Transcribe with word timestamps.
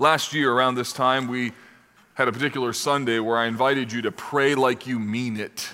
Last 0.00 0.32
year, 0.32 0.50
around 0.50 0.76
this 0.76 0.94
time, 0.94 1.28
we 1.28 1.52
had 2.14 2.26
a 2.26 2.32
particular 2.32 2.72
Sunday 2.72 3.18
where 3.18 3.36
I 3.36 3.44
invited 3.44 3.92
you 3.92 4.00
to 4.00 4.10
pray 4.10 4.54
like 4.54 4.86
you 4.86 4.98
mean 4.98 5.38
it. 5.38 5.68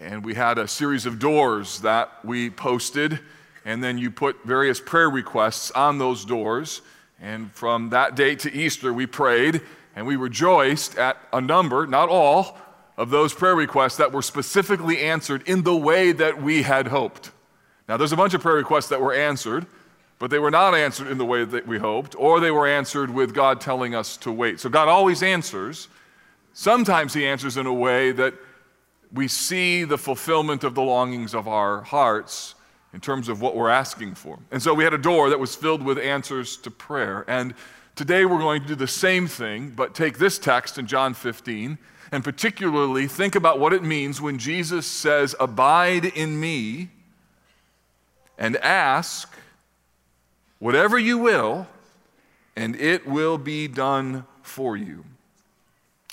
And 0.00 0.24
we 0.24 0.34
had 0.34 0.58
a 0.58 0.66
series 0.66 1.06
of 1.06 1.20
doors 1.20 1.78
that 1.82 2.10
we 2.24 2.50
posted, 2.50 3.20
and 3.64 3.80
then 3.80 3.98
you 3.98 4.10
put 4.10 4.44
various 4.44 4.80
prayer 4.80 5.08
requests 5.08 5.70
on 5.70 5.98
those 5.98 6.24
doors. 6.24 6.82
And 7.20 7.52
from 7.52 7.90
that 7.90 8.16
date 8.16 8.40
to 8.40 8.52
Easter, 8.52 8.92
we 8.92 9.06
prayed 9.06 9.60
and 9.94 10.08
we 10.08 10.16
rejoiced 10.16 10.98
at 10.98 11.18
a 11.32 11.40
number, 11.40 11.86
not 11.86 12.08
all, 12.08 12.58
of 12.96 13.10
those 13.10 13.32
prayer 13.32 13.54
requests 13.54 13.98
that 13.98 14.10
were 14.10 14.22
specifically 14.22 14.98
answered 14.98 15.48
in 15.48 15.62
the 15.62 15.76
way 15.76 16.10
that 16.10 16.42
we 16.42 16.62
had 16.62 16.88
hoped. 16.88 17.30
Now, 17.88 17.96
there's 17.96 18.12
a 18.12 18.16
bunch 18.16 18.34
of 18.34 18.42
prayer 18.42 18.56
requests 18.56 18.88
that 18.88 19.00
were 19.00 19.14
answered, 19.14 19.68
but 20.22 20.30
they 20.30 20.38
were 20.38 20.52
not 20.52 20.72
answered 20.72 21.08
in 21.08 21.18
the 21.18 21.24
way 21.24 21.44
that 21.44 21.66
we 21.66 21.80
hoped, 21.80 22.14
or 22.16 22.38
they 22.38 22.52
were 22.52 22.68
answered 22.68 23.10
with 23.10 23.34
God 23.34 23.60
telling 23.60 23.92
us 23.92 24.16
to 24.18 24.30
wait. 24.30 24.60
So, 24.60 24.68
God 24.68 24.86
always 24.86 25.20
answers. 25.20 25.88
Sometimes 26.52 27.12
He 27.12 27.26
answers 27.26 27.56
in 27.56 27.66
a 27.66 27.74
way 27.74 28.12
that 28.12 28.32
we 29.12 29.26
see 29.26 29.82
the 29.82 29.98
fulfillment 29.98 30.62
of 30.62 30.76
the 30.76 30.80
longings 30.80 31.34
of 31.34 31.48
our 31.48 31.82
hearts 31.82 32.54
in 32.92 33.00
terms 33.00 33.28
of 33.28 33.40
what 33.40 33.56
we're 33.56 33.68
asking 33.68 34.14
for. 34.14 34.38
And 34.52 34.62
so 34.62 34.72
we 34.72 34.84
had 34.84 34.94
a 34.94 34.98
door 34.98 35.28
that 35.28 35.40
was 35.40 35.56
filled 35.56 35.82
with 35.82 35.98
answers 35.98 36.56
to 36.58 36.70
prayer. 36.70 37.24
And 37.26 37.52
today 37.96 38.24
we're 38.24 38.38
going 38.38 38.62
to 38.62 38.68
do 38.68 38.76
the 38.76 38.86
same 38.86 39.26
thing, 39.26 39.70
but 39.70 39.92
take 39.92 40.18
this 40.18 40.38
text 40.38 40.78
in 40.78 40.86
John 40.86 41.14
15 41.14 41.78
and 42.12 42.22
particularly 42.22 43.08
think 43.08 43.34
about 43.34 43.58
what 43.58 43.72
it 43.72 43.82
means 43.82 44.20
when 44.20 44.38
Jesus 44.38 44.86
says, 44.86 45.34
Abide 45.40 46.04
in 46.04 46.38
me 46.38 46.90
and 48.38 48.56
ask 48.58 49.28
whatever 50.62 50.96
you 50.96 51.18
will, 51.18 51.66
and 52.54 52.76
it 52.76 53.04
will 53.04 53.36
be 53.36 53.66
done 53.66 54.24
for 54.42 54.76
you. 54.76 55.04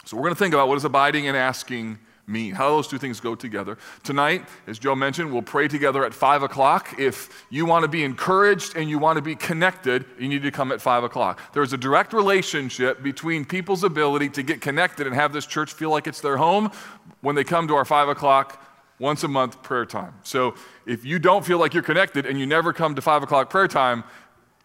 So 0.06 0.17
we're 0.17 0.23
going 0.23 0.33
to 0.33 0.39
think 0.39 0.56
about 0.56 0.67
what 0.67 0.73
does 0.73 0.86
abiding 0.86 1.28
and 1.28 1.38
asking 1.38 2.00
mean? 2.25 2.56
How 2.56 2.69
those 2.69 2.88
two 2.88 2.97
things 2.97 3.19
go 3.19 3.36
together. 3.36 3.78
Tonight, 4.03 4.44
as 4.66 4.80
Joe 4.80 4.95
mentioned, 4.95 5.31
we'll 5.31 5.44
pray 5.44 5.67
together 5.67 6.03
at 6.03 6.16
5 6.16 6.41
o'clock. 6.41 7.00
If 7.00 7.45
you 7.52 7.67
want 7.67 7.83
to 7.83 7.88
be 7.88 8.03
encouraged 8.03 8.75
and 8.75 8.89
you 8.89 8.97
want 8.97 9.17
to 9.17 9.22
be 9.22 9.36
connected, 9.36 10.06
you 10.17 10.28
need 10.28 10.41
to 10.41 10.52
come 10.52 10.72
at 10.72 10.81
5 10.81 11.03
o'clock. 11.03 11.39
There's 11.53 11.73
a 11.73 11.78
direct 11.78 12.11
relationship 12.11 13.03
between 13.03 13.45
people's 13.45 13.84
ability 13.84 14.30
to 14.30 14.41
get 14.41 14.61
connected 14.61 15.06
and 15.06 15.16
have 15.16 15.31
this 15.31 15.45
church 15.45 15.73
feel 15.73 15.91
like 15.91 16.08
it's 16.08 16.22
their 16.22 16.38
home 16.38 16.72
when 17.22 17.36
they 17.36 17.44
come 17.44 17.67
to 17.67 17.75
our 17.75 17.86
5 17.86 18.09
o'clock 18.09 18.66
once 18.97 19.23
a 19.23 19.28
month 19.28 19.61
prayer 19.63 19.86
time. 19.86 20.13
So 20.23 20.56
if 20.88 21.06
you 21.06 21.19
don't 21.19 21.45
feel 21.45 21.59
like 21.59 21.73
you're 21.73 21.84
connected 21.84 22.25
and 22.25 22.39
you 22.39 22.47
never 22.47 22.73
come 22.73 22.95
to 22.95 23.02
5 23.02 23.23
o'clock 23.23 23.50
prayer 23.52 23.67
time, 23.67 24.03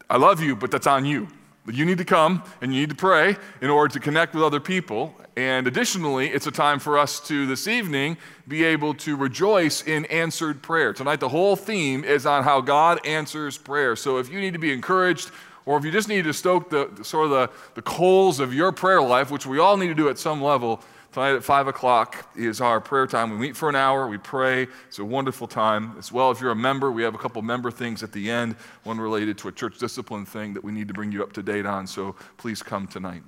I 0.08 0.16
love 0.16 0.40
you, 0.40 0.54
but 0.54 0.70
that's 0.70 0.86
on 0.86 1.04
you. 1.04 1.28
You 1.66 1.86
need 1.86 1.98
to 1.98 2.04
come 2.04 2.42
and 2.60 2.74
you 2.74 2.80
need 2.80 2.90
to 2.90 2.96
pray 2.96 3.36
in 3.62 3.70
order 3.70 3.92
to 3.94 4.00
connect 4.00 4.34
with 4.34 4.42
other 4.42 4.60
people. 4.60 5.14
And 5.36 5.66
additionally, 5.66 6.28
it's 6.28 6.46
a 6.46 6.50
time 6.50 6.78
for 6.78 6.98
us 6.98 7.20
to, 7.28 7.46
this 7.46 7.66
evening, 7.66 8.18
be 8.46 8.64
able 8.64 8.94
to 8.94 9.16
rejoice 9.16 9.82
in 9.82 10.04
answered 10.06 10.62
prayer. 10.62 10.92
Tonight, 10.92 11.20
the 11.20 11.28
whole 11.28 11.56
theme 11.56 12.04
is 12.04 12.26
on 12.26 12.44
how 12.44 12.60
God 12.60 13.04
answers 13.06 13.56
prayer. 13.56 13.96
So 13.96 14.18
if 14.18 14.30
you 14.30 14.40
need 14.40 14.52
to 14.52 14.58
be 14.58 14.72
encouraged, 14.72 15.30
or 15.66 15.78
if 15.78 15.84
you 15.84 15.90
just 15.90 16.08
need 16.08 16.24
to 16.24 16.34
stoke 16.34 16.68
the 16.68 16.90
sort 17.02 17.24
of 17.24 17.30
the, 17.30 17.50
the 17.74 17.82
coals 17.82 18.40
of 18.40 18.52
your 18.52 18.70
prayer 18.70 19.00
life, 19.00 19.30
which 19.30 19.46
we 19.46 19.58
all 19.58 19.78
need 19.78 19.88
to 19.88 19.94
do 19.94 20.10
at 20.10 20.18
some 20.18 20.42
level, 20.42 20.82
tonight 21.14 21.36
at 21.36 21.44
5 21.44 21.68
o'clock 21.68 22.28
is 22.34 22.60
our 22.60 22.80
prayer 22.80 23.06
time. 23.06 23.30
We 23.30 23.36
meet 23.36 23.56
for 23.56 23.68
an 23.68 23.76
hour, 23.76 24.08
we 24.08 24.18
pray. 24.18 24.66
It's 24.88 24.98
a 24.98 25.04
wonderful 25.04 25.46
time. 25.46 25.94
As 25.96 26.10
well, 26.10 26.32
if 26.32 26.40
you're 26.40 26.50
a 26.50 26.56
member, 26.56 26.90
we 26.90 27.04
have 27.04 27.14
a 27.14 27.18
couple 27.18 27.40
member 27.40 27.70
things 27.70 28.02
at 28.02 28.10
the 28.10 28.28
end, 28.28 28.56
one 28.82 28.98
related 28.98 29.38
to 29.38 29.48
a 29.48 29.52
church 29.52 29.78
discipline 29.78 30.26
thing 30.26 30.54
that 30.54 30.64
we 30.64 30.72
need 30.72 30.88
to 30.88 30.94
bring 30.94 31.12
you 31.12 31.22
up 31.22 31.32
to 31.34 31.42
date 31.42 31.66
on. 31.66 31.86
So 31.86 32.16
please 32.36 32.64
come 32.64 32.88
tonight. 32.88 33.22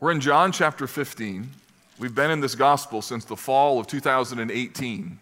We're 0.00 0.10
in 0.10 0.20
John 0.20 0.52
chapter 0.52 0.86
15. 0.86 1.50
We've 1.98 2.14
been 2.14 2.30
in 2.30 2.40
this 2.40 2.54
gospel 2.54 3.02
since 3.02 3.26
the 3.26 3.36
fall 3.36 3.78
of 3.78 3.86
2018. 3.86 5.18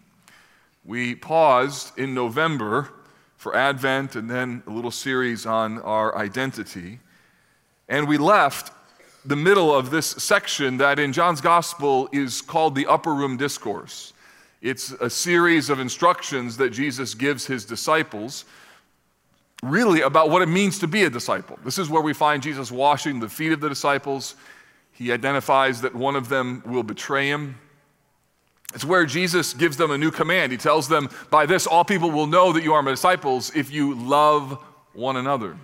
We 0.85 1.15
paused 1.15 1.99
in 1.99 2.13
November 2.13 2.89
for 3.35 3.53
Advent 3.53 4.15
and 4.15 4.31
then 4.31 4.63
a 4.65 4.69
little 4.69 4.91
series 4.91 5.45
on 5.45 5.81
our 5.81 6.17
identity. 6.17 6.99
And 7.89 8.07
we 8.07 8.17
left 8.17 8.71
the 9.25 9.35
middle 9.35 9.73
of 9.73 9.89
this 9.89 10.07
section 10.07 10.77
that 10.77 10.99
in 10.99 11.11
John's 11.11 11.41
gospel 11.41 12.07
is 12.11 12.41
called 12.41 12.75
the 12.75 12.85
Upper 12.85 13.13
Room 13.13 13.37
Discourse. 13.37 14.13
It's 14.61 14.91
a 14.91 15.09
series 15.09 15.69
of 15.69 15.79
instructions 15.79 16.57
that 16.57 16.69
Jesus 16.69 17.13
gives 17.13 17.45
his 17.45 17.65
disciples 17.65 18.45
really 19.63 20.01
about 20.01 20.29
what 20.29 20.41
it 20.41 20.47
means 20.47 20.79
to 20.79 20.87
be 20.87 21.03
a 21.03 21.09
disciple. 21.09 21.57
This 21.63 21.79
is 21.79 21.89
where 21.89 22.01
we 22.01 22.13
find 22.13 22.43
Jesus 22.43 22.71
washing 22.71 23.19
the 23.19 23.29
feet 23.29 23.51
of 23.51 23.59
the 23.59 23.69
disciples. 23.69 24.35
He 24.91 25.11
identifies 25.11 25.81
that 25.81 25.95
one 25.95 26.15
of 26.15 26.29
them 26.29 26.61
will 26.65 26.83
betray 26.83 27.27
him. 27.27 27.55
It's 28.75 28.85
where 28.85 29.05
Jesus 29.05 29.53
gives 29.53 29.77
them 29.77 29.89
a 29.89 29.97
new 29.97 30.11
command. 30.11 30.51
He 30.51 30.57
tells 30.57 30.87
them, 30.87 31.09
By 31.31 31.45
this, 31.45 31.65
all 31.65 31.85
people 31.85 32.11
will 32.11 32.27
know 32.27 32.51
that 32.53 32.63
you 32.63 32.73
are 32.73 32.83
my 32.83 32.91
disciples 32.91 33.55
if 33.55 33.71
you 33.71 33.95
love 33.95 34.61
one 34.93 35.15
another. 35.15 35.57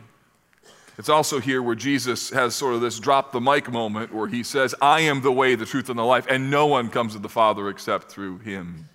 It's 0.97 1.09
also 1.09 1.39
here 1.39 1.61
where 1.63 1.75
Jesus 1.75 2.29
has 2.31 2.53
sort 2.53 2.75
of 2.75 2.81
this 2.81 2.99
drop 2.99 3.31
the 3.31 3.41
mic 3.41 3.71
moment 3.71 4.13
where 4.13 4.27
he 4.27 4.43
says, 4.43 4.75
I 4.81 5.01
am 5.01 5.21
the 5.21 5.31
way, 5.31 5.55
the 5.55 5.65
truth, 5.65 5.89
and 5.89 5.97
the 5.97 6.03
life, 6.03 6.25
and 6.29 6.51
no 6.51 6.67
one 6.67 6.89
comes 6.89 7.13
to 7.13 7.19
the 7.19 7.29
Father 7.29 7.69
except 7.69 8.09
through 8.11 8.39
him. 8.39 8.89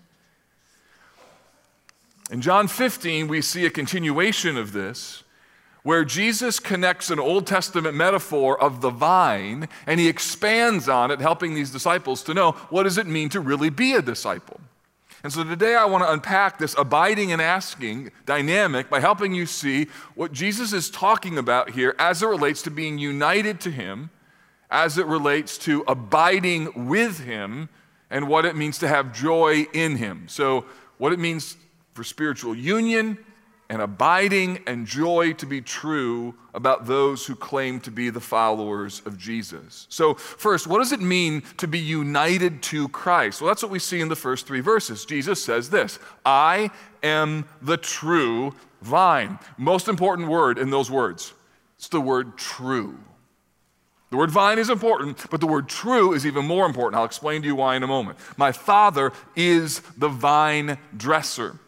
In 2.30 2.40
John 2.40 2.68
15, 2.68 3.28
we 3.28 3.40
see 3.40 3.66
a 3.66 3.70
continuation 3.70 4.56
of 4.56 4.72
this 4.72 5.22
where 5.84 6.04
Jesus 6.04 6.58
connects 6.58 7.10
an 7.10 7.20
Old 7.20 7.46
Testament 7.46 7.94
metaphor 7.94 8.60
of 8.60 8.80
the 8.80 8.90
vine 8.90 9.68
and 9.86 10.00
he 10.00 10.08
expands 10.08 10.88
on 10.88 11.12
it, 11.12 11.20
helping 11.20 11.54
these 11.54 11.70
disciples 11.70 12.24
to 12.24 12.34
know 12.34 12.52
what 12.70 12.82
does 12.82 12.98
it 12.98 13.06
mean 13.06 13.28
to 13.28 13.40
really 13.40 13.70
be 13.70 13.92
a 13.92 14.02
disciple. 14.02 14.60
And 15.22 15.32
so 15.32 15.42
today 15.44 15.74
I 15.74 15.84
want 15.86 16.04
to 16.04 16.12
unpack 16.12 16.58
this 16.58 16.74
abiding 16.78 17.32
and 17.32 17.40
asking 17.40 18.12
dynamic 18.26 18.90
by 18.90 19.00
helping 19.00 19.34
you 19.34 19.46
see 19.46 19.88
what 20.14 20.32
Jesus 20.32 20.72
is 20.72 20.90
talking 20.90 21.38
about 21.38 21.70
here 21.70 21.94
as 21.98 22.22
it 22.22 22.26
relates 22.26 22.62
to 22.62 22.70
being 22.70 22.98
united 22.98 23.60
to 23.62 23.70
him, 23.70 24.10
as 24.70 24.98
it 24.98 25.06
relates 25.06 25.58
to 25.58 25.84
abiding 25.88 26.86
with 26.88 27.20
him, 27.20 27.68
and 28.10 28.28
what 28.28 28.44
it 28.44 28.54
means 28.56 28.78
to 28.78 28.88
have 28.88 29.12
joy 29.12 29.66
in 29.72 29.96
him. 29.96 30.26
So, 30.28 30.64
what 30.98 31.12
it 31.12 31.18
means 31.18 31.56
for 31.94 32.04
spiritual 32.04 32.54
union, 32.54 33.18
and 33.68 33.82
abiding 33.82 34.60
and 34.66 34.86
joy 34.86 35.32
to 35.34 35.46
be 35.46 35.60
true 35.60 36.34
about 36.54 36.86
those 36.86 37.26
who 37.26 37.34
claim 37.34 37.80
to 37.80 37.90
be 37.90 38.10
the 38.10 38.20
followers 38.20 39.02
of 39.04 39.18
Jesus. 39.18 39.86
So, 39.90 40.14
first, 40.14 40.66
what 40.66 40.78
does 40.78 40.92
it 40.92 41.00
mean 41.00 41.42
to 41.56 41.66
be 41.66 41.78
united 41.78 42.62
to 42.64 42.88
Christ? 42.88 43.40
Well, 43.40 43.48
that's 43.48 43.62
what 43.62 43.72
we 43.72 43.78
see 43.78 44.00
in 44.00 44.08
the 44.08 44.16
first 44.16 44.46
three 44.46 44.60
verses. 44.60 45.04
Jesus 45.04 45.42
says 45.42 45.70
this 45.70 45.98
I 46.24 46.70
am 47.02 47.44
the 47.60 47.76
true 47.76 48.54
vine. 48.82 49.38
Most 49.58 49.88
important 49.88 50.28
word 50.28 50.58
in 50.58 50.70
those 50.70 50.90
words 50.90 51.34
it's 51.76 51.88
the 51.88 52.00
word 52.00 52.38
true. 52.38 52.98
The 54.10 54.16
word 54.16 54.30
vine 54.30 54.58
is 54.58 54.70
important, 54.70 55.28
but 55.30 55.40
the 55.40 55.48
word 55.48 55.68
true 55.68 56.12
is 56.12 56.24
even 56.24 56.46
more 56.46 56.64
important. 56.64 56.98
I'll 56.98 57.04
explain 57.04 57.42
to 57.42 57.48
you 57.48 57.56
why 57.56 57.74
in 57.74 57.82
a 57.82 57.88
moment. 57.88 58.18
My 58.36 58.52
Father 58.52 59.12
is 59.34 59.80
the 59.98 60.08
vine 60.08 60.78
dresser. 60.96 61.58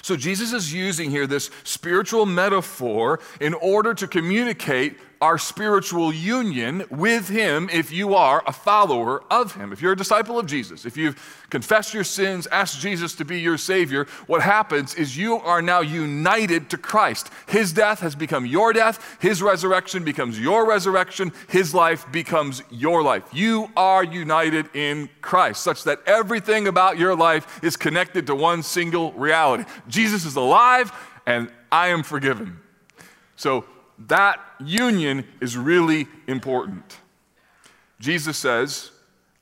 So 0.00 0.16
Jesus 0.16 0.52
is 0.52 0.72
using 0.72 1.10
here 1.10 1.26
this 1.26 1.50
spiritual 1.64 2.24
metaphor 2.24 3.20
in 3.40 3.54
order 3.54 3.92
to 3.94 4.08
communicate 4.08 4.96
our 5.22 5.38
spiritual 5.38 6.12
union 6.12 6.84
with 6.90 7.28
Him 7.28 7.70
if 7.72 7.92
you 7.92 8.16
are 8.16 8.42
a 8.44 8.52
follower 8.52 9.22
of 9.30 9.54
Him. 9.54 9.72
If 9.72 9.80
you're 9.80 9.92
a 9.92 9.96
disciple 9.96 10.36
of 10.36 10.46
Jesus, 10.46 10.84
if 10.84 10.96
you've 10.96 11.46
confessed 11.48 11.94
your 11.94 12.02
sins, 12.02 12.48
asked 12.48 12.80
Jesus 12.80 13.14
to 13.14 13.24
be 13.24 13.40
your 13.40 13.56
Savior, 13.56 14.06
what 14.26 14.42
happens 14.42 14.96
is 14.96 15.16
you 15.16 15.36
are 15.36 15.62
now 15.62 15.80
united 15.80 16.68
to 16.70 16.76
Christ. 16.76 17.30
His 17.46 17.72
death 17.72 18.00
has 18.00 18.16
become 18.16 18.44
your 18.44 18.72
death, 18.72 19.16
His 19.20 19.40
resurrection 19.40 20.02
becomes 20.02 20.40
your 20.40 20.68
resurrection, 20.68 21.32
His 21.48 21.72
life 21.72 22.10
becomes 22.10 22.64
your 22.68 23.04
life. 23.04 23.22
You 23.32 23.70
are 23.76 24.02
united 24.02 24.74
in 24.74 25.08
Christ, 25.20 25.62
such 25.62 25.84
that 25.84 26.00
everything 26.04 26.66
about 26.66 26.98
your 26.98 27.14
life 27.14 27.62
is 27.62 27.76
connected 27.76 28.26
to 28.26 28.34
one 28.34 28.64
single 28.64 29.12
reality 29.12 29.64
Jesus 29.86 30.24
is 30.24 30.34
alive, 30.34 30.90
and 31.26 31.48
I 31.70 31.88
am 31.88 32.02
forgiven. 32.02 32.58
So, 33.36 33.64
that 34.08 34.40
union 34.60 35.24
is 35.40 35.56
really 35.56 36.06
important. 36.26 36.98
Jesus 38.00 38.36
says, 38.36 38.90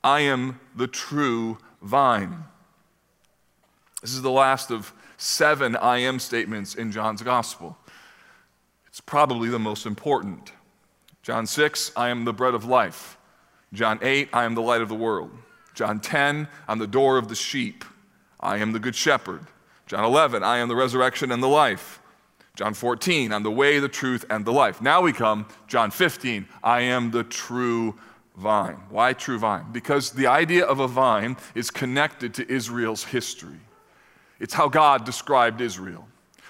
I 0.02 0.20
am 0.20 0.60
the 0.74 0.86
true 0.86 1.58
vine. 1.82 2.44
This 4.00 4.12
is 4.12 4.22
the 4.22 4.30
last 4.30 4.70
of 4.70 4.92
seven 5.16 5.76
I 5.76 5.98
am 5.98 6.18
statements 6.18 6.74
in 6.74 6.90
John's 6.90 7.22
gospel. 7.22 7.76
It's 8.88 9.00
probably 9.00 9.48
the 9.48 9.58
most 9.58 9.86
important. 9.86 10.52
John 11.22 11.46
6, 11.46 11.92
I 11.96 12.08
am 12.08 12.24
the 12.24 12.32
bread 12.32 12.54
of 12.54 12.64
life. 12.64 13.18
John 13.72 13.98
8, 14.02 14.30
I 14.32 14.44
am 14.44 14.54
the 14.54 14.62
light 14.62 14.80
of 14.80 14.88
the 14.88 14.94
world. 14.94 15.30
John 15.74 16.00
10, 16.00 16.48
I'm 16.66 16.78
the 16.78 16.86
door 16.86 17.18
of 17.18 17.28
the 17.28 17.34
sheep. 17.34 17.84
I 18.40 18.56
am 18.56 18.72
the 18.72 18.78
good 18.78 18.96
shepherd. 18.96 19.46
John 19.86 20.04
11, 20.04 20.42
I 20.42 20.58
am 20.58 20.68
the 20.68 20.76
resurrection 20.76 21.30
and 21.30 21.42
the 21.42 21.48
life. 21.48 21.99
John 22.60 22.74
14, 22.74 23.32
I'm 23.32 23.42
the 23.42 23.50
way, 23.50 23.78
the 23.78 23.88
truth, 23.88 24.26
and 24.28 24.44
the 24.44 24.52
life. 24.52 24.82
Now 24.82 25.00
we 25.00 25.14
come, 25.14 25.46
John 25.66 25.90
15, 25.90 26.46
I 26.62 26.82
am 26.82 27.10
the 27.10 27.24
true 27.24 27.98
vine. 28.36 28.76
Why 28.90 29.14
true 29.14 29.38
vine? 29.38 29.64
Because 29.72 30.10
the 30.10 30.26
idea 30.26 30.66
of 30.66 30.78
a 30.78 30.86
vine 30.86 31.38
is 31.54 31.70
connected 31.70 32.34
to 32.34 32.52
Israel's 32.52 33.02
history. 33.02 33.60
It's 34.40 34.52
how 34.52 34.68
God 34.68 35.06
described 35.06 35.62
Israel, 35.62 36.06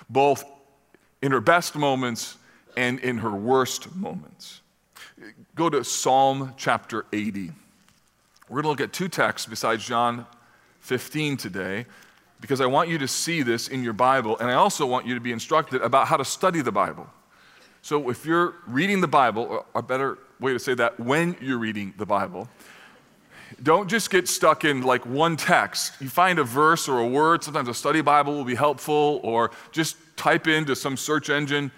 both 0.08 0.42
in 1.22 1.30
her 1.30 1.40
best 1.40 1.76
moments 1.76 2.38
and 2.76 2.98
in 2.98 3.18
her 3.18 3.30
worst 3.30 3.94
moments. 3.94 4.62
Go 5.54 5.70
to 5.70 5.84
Psalm 5.84 6.54
chapter 6.56 7.06
80. 7.12 7.52
We're 8.48 8.62
going 8.62 8.64
to 8.64 8.68
look 8.68 8.80
at 8.80 8.92
two 8.92 9.08
texts 9.08 9.46
besides 9.46 9.86
John 9.86 10.26
15 10.80 11.36
today 11.36 11.86
because 12.40 12.60
I 12.60 12.66
want 12.66 12.88
you 12.88 12.98
to 12.98 13.08
see 13.08 13.42
this 13.42 13.68
in 13.68 13.84
your 13.84 13.92
Bible, 13.92 14.38
and 14.38 14.50
I 14.50 14.54
also 14.54 14.86
want 14.86 15.06
you 15.06 15.14
to 15.14 15.20
be 15.20 15.32
instructed 15.32 15.82
about 15.82 16.08
how 16.08 16.16
to 16.16 16.24
study 16.24 16.62
the 16.62 16.72
Bible. 16.72 17.08
So, 17.82 18.10
if 18.10 18.26
you're 18.26 18.54
reading 18.66 19.00
the 19.00 19.08
Bible, 19.08 19.44
or 19.44 19.64
a 19.74 19.82
better 19.82 20.18
way 20.38 20.52
to 20.52 20.58
say 20.58 20.74
that, 20.74 20.98
when 21.00 21.36
you're 21.40 21.58
reading 21.58 21.94
the 21.96 22.06
Bible, 22.06 22.48
don't 23.62 23.88
just 23.88 24.10
get 24.10 24.28
stuck 24.28 24.64
in 24.64 24.82
like 24.82 25.04
one 25.04 25.36
text. 25.36 26.00
You 26.00 26.08
find 26.08 26.38
a 26.38 26.44
verse 26.44 26.88
or 26.88 26.98
a 26.98 27.06
word, 27.06 27.42
sometimes 27.42 27.68
a 27.68 27.74
study 27.74 28.00
Bible 28.00 28.34
will 28.34 28.44
be 28.44 28.54
helpful, 28.54 29.20
or 29.22 29.50
just 29.72 29.96
type 30.16 30.46
into 30.46 30.76
some 30.76 30.96
search 30.96 31.30
engine, 31.30 31.70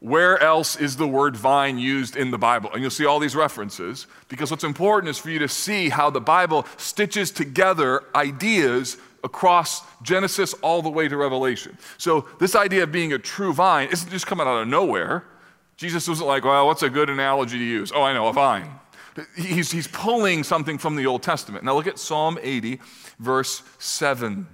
where 0.00 0.40
else 0.42 0.76
is 0.76 0.96
the 0.96 1.08
word 1.08 1.36
vine 1.36 1.78
used 1.78 2.16
in 2.16 2.30
the 2.30 2.38
Bible? 2.38 2.70
And 2.72 2.82
you'll 2.82 2.90
see 2.90 3.06
all 3.06 3.18
these 3.18 3.34
references 3.34 4.06
because 4.28 4.50
what's 4.50 4.64
important 4.64 5.10
is 5.10 5.18
for 5.18 5.30
you 5.30 5.38
to 5.38 5.48
see 5.48 5.88
how 5.88 6.10
the 6.10 6.20
Bible 6.20 6.66
stitches 6.76 7.30
together 7.30 8.04
ideas 8.14 8.98
across 9.26 9.82
Genesis 10.02 10.54
all 10.62 10.80
the 10.80 10.88
way 10.88 11.08
to 11.08 11.16
Revelation. 11.16 11.76
So, 11.98 12.26
this 12.38 12.54
idea 12.54 12.84
of 12.84 12.92
being 12.92 13.12
a 13.12 13.18
true 13.18 13.52
vine 13.52 13.88
isn't 13.90 14.10
just 14.10 14.26
coming 14.26 14.46
out 14.46 14.62
of 14.62 14.68
nowhere. 14.68 15.24
Jesus 15.76 16.08
wasn't 16.08 16.28
like, 16.28 16.44
well, 16.44 16.66
what's 16.66 16.82
a 16.82 16.88
good 16.88 17.10
analogy 17.10 17.58
to 17.58 17.64
use? 17.64 17.92
Oh, 17.94 18.02
I 18.02 18.14
know, 18.14 18.28
a 18.28 18.32
vine. 18.32 18.70
He's, 19.36 19.70
he's 19.70 19.88
pulling 19.88 20.44
something 20.44 20.78
from 20.78 20.96
the 20.96 21.06
Old 21.06 21.22
Testament. 21.22 21.64
Now, 21.64 21.74
look 21.74 21.86
at 21.86 21.98
Psalm 21.98 22.38
80, 22.40 22.80
verse 23.18 23.62
7. 23.78 24.46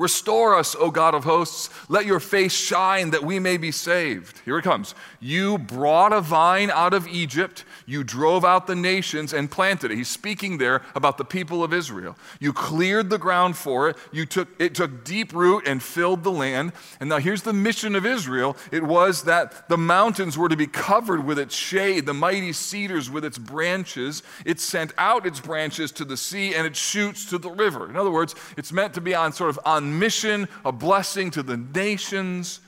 Restore 0.00 0.56
us, 0.56 0.74
O 0.78 0.90
God 0.90 1.14
of 1.14 1.24
hosts. 1.24 1.68
Let 1.90 2.06
your 2.06 2.20
face 2.20 2.54
shine 2.54 3.10
that 3.10 3.22
we 3.22 3.38
may 3.38 3.58
be 3.58 3.70
saved. 3.70 4.40
Here 4.46 4.56
it 4.56 4.62
comes. 4.62 4.94
You 5.20 5.58
brought 5.58 6.14
a 6.14 6.22
vine 6.22 6.70
out 6.70 6.94
of 6.94 7.06
Egypt. 7.06 7.66
You 7.84 8.02
drove 8.02 8.42
out 8.42 8.66
the 8.66 8.74
nations 8.74 9.34
and 9.34 9.50
planted 9.50 9.90
it. 9.90 9.96
He's 9.96 10.08
speaking 10.08 10.56
there 10.56 10.80
about 10.94 11.18
the 11.18 11.24
people 11.26 11.62
of 11.62 11.74
Israel. 11.74 12.16
You 12.38 12.54
cleared 12.54 13.10
the 13.10 13.18
ground 13.18 13.58
for 13.58 13.90
it. 13.90 13.96
You 14.10 14.24
took, 14.24 14.48
it 14.58 14.74
took 14.74 15.04
deep 15.04 15.34
root 15.34 15.64
and 15.66 15.82
filled 15.82 16.24
the 16.24 16.32
land. 16.32 16.72
And 16.98 17.10
now 17.10 17.18
here's 17.18 17.42
the 17.42 17.52
mission 17.52 17.94
of 17.94 18.06
Israel 18.06 18.56
it 18.72 18.82
was 18.82 19.24
that 19.24 19.68
the 19.68 19.76
mountains 19.76 20.38
were 20.38 20.48
to 20.48 20.56
be 20.56 20.66
covered 20.66 21.26
with 21.26 21.38
its 21.38 21.54
shade, 21.54 22.06
the 22.06 22.14
mighty 22.14 22.54
cedars 22.54 23.10
with 23.10 23.22
its 23.26 23.36
branches. 23.36 24.22
It 24.46 24.60
sent 24.60 24.94
out 24.96 25.26
its 25.26 25.40
branches 25.40 25.92
to 25.92 26.06
the 26.06 26.16
sea 26.16 26.54
and 26.54 26.66
its 26.66 26.78
shoots 26.78 27.26
to 27.26 27.36
the 27.36 27.50
river. 27.50 27.90
In 27.90 27.96
other 27.96 28.10
words, 28.10 28.34
it's 28.56 28.72
meant 28.72 28.94
to 28.94 29.02
be 29.02 29.14
on 29.14 29.34
sort 29.34 29.50
of 29.50 29.60
on 29.66 29.89
mission, 29.98 30.48
a 30.64 30.72
blessing 30.72 31.30
to 31.32 31.42
the 31.42 31.56
nations. 31.56 32.60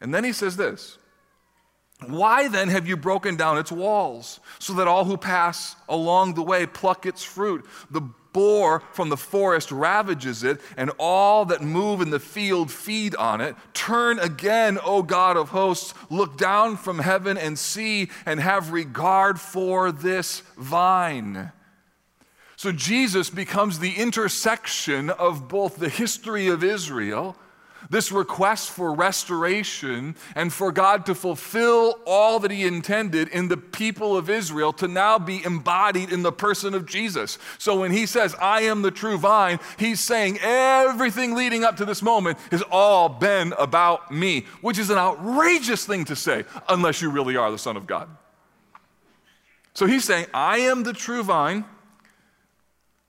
And 0.00 0.14
then 0.14 0.24
he 0.24 0.32
says 0.32 0.56
this 0.56 0.98
Why 2.06 2.48
then 2.48 2.68
have 2.68 2.86
you 2.86 2.96
broken 2.96 3.36
down 3.36 3.58
its 3.58 3.72
walls, 3.72 4.40
so 4.58 4.74
that 4.74 4.88
all 4.88 5.04
who 5.04 5.16
pass 5.16 5.76
along 5.88 6.34
the 6.34 6.42
way 6.42 6.66
pluck 6.66 7.06
its 7.06 7.22
fruit? 7.22 7.64
The 7.90 8.02
boar 8.32 8.82
from 8.92 9.08
the 9.08 9.16
forest 9.16 9.70
ravages 9.70 10.42
it, 10.42 10.60
and 10.76 10.90
all 10.98 11.46
that 11.46 11.62
move 11.62 12.00
in 12.00 12.10
the 12.10 12.20
field 12.20 12.70
feed 12.70 13.14
on 13.14 13.40
it. 13.40 13.54
Turn 13.72 14.18
again, 14.18 14.78
O 14.84 15.02
God 15.02 15.36
of 15.36 15.50
hosts, 15.50 15.94
look 16.10 16.36
down 16.36 16.76
from 16.76 16.98
heaven 16.98 17.38
and 17.38 17.58
see, 17.58 18.10
and 18.26 18.40
have 18.40 18.72
regard 18.72 19.40
for 19.40 19.92
this 19.92 20.40
vine 20.58 21.52
so 22.64 22.72
Jesus 22.72 23.28
becomes 23.28 23.78
the 23.78 23.92
intersection 23.92 25.10
of 25.10 25.48
both 25.48 25.76
the 25.76 25.90
history 25.90 26.48
of 26.48 26.64
Israel, 26.64 27.36
this 27.90 28.10
request 28.10 28.70
for 28.70 28.94
restoration, 28.94 30.16
and 30.34 30.50
for 30.50 30.72
God 30.72 31.04
to 31.04 31.14
fulfill 31.14 31.98
all 32.06 32.40
that 32.40 32.50
He 32.50 32.64
intended 32.64 33.28
in 33.28 33.48
the 33.48 33.58
people 33.58 34.16
of 34.16 34.30
Israel 34.30 34.72
to 34.72 34.88
now 34.88 35.18
be 35.18 35.44
embodied 35.44 36.10
in 36.10 36.22
the 36.22 36.32
person 36.32 36.72
of 36.72 36.86
Jesus. 36.86 37.36
So 37.58 37.80
when 37.80 37.92
He 37.92 38.06
says, 38.06 38.34
I 38.40 38.62
am 38.62 38.80
the 38.80 38.90
true 38.90 39.18
vine, 39.18 39.60
He's 39.78 40.00
saying 40.00 40.38
everything 40.40 41.34
leading 41.34 41.64
up 41.64 41.76
to 41.76 41.84
this 41.84 42.00
moment 42.00 42.38
has 42.50 42.62
all 42.70 43.10
been 43.10 43.52
about 43.58 44.10
me, 44.10 44.46
which 44.62 44.78
is 44.78 44.88
an 44.88 44.96
outrageous 44.96 45.84
thing 45.84 46.06
to 46.06 46.16
say 46.16 46.46
unless 46.70 47.02
you 47.02 47.10
really 47.10 47.36
are 47.36 47.50
the 47.50 47.58
Son 47.58 47.76
of 47.76 47.86
God. 47.86 48.08
So 49.74 49.84
He's 49.84 50.04
saying, 50.04 50.28
I 50.32 50.60
am 50.60 50.84
the 50.84 50.94
true 50.94 51.22
vine. 51.22 51.66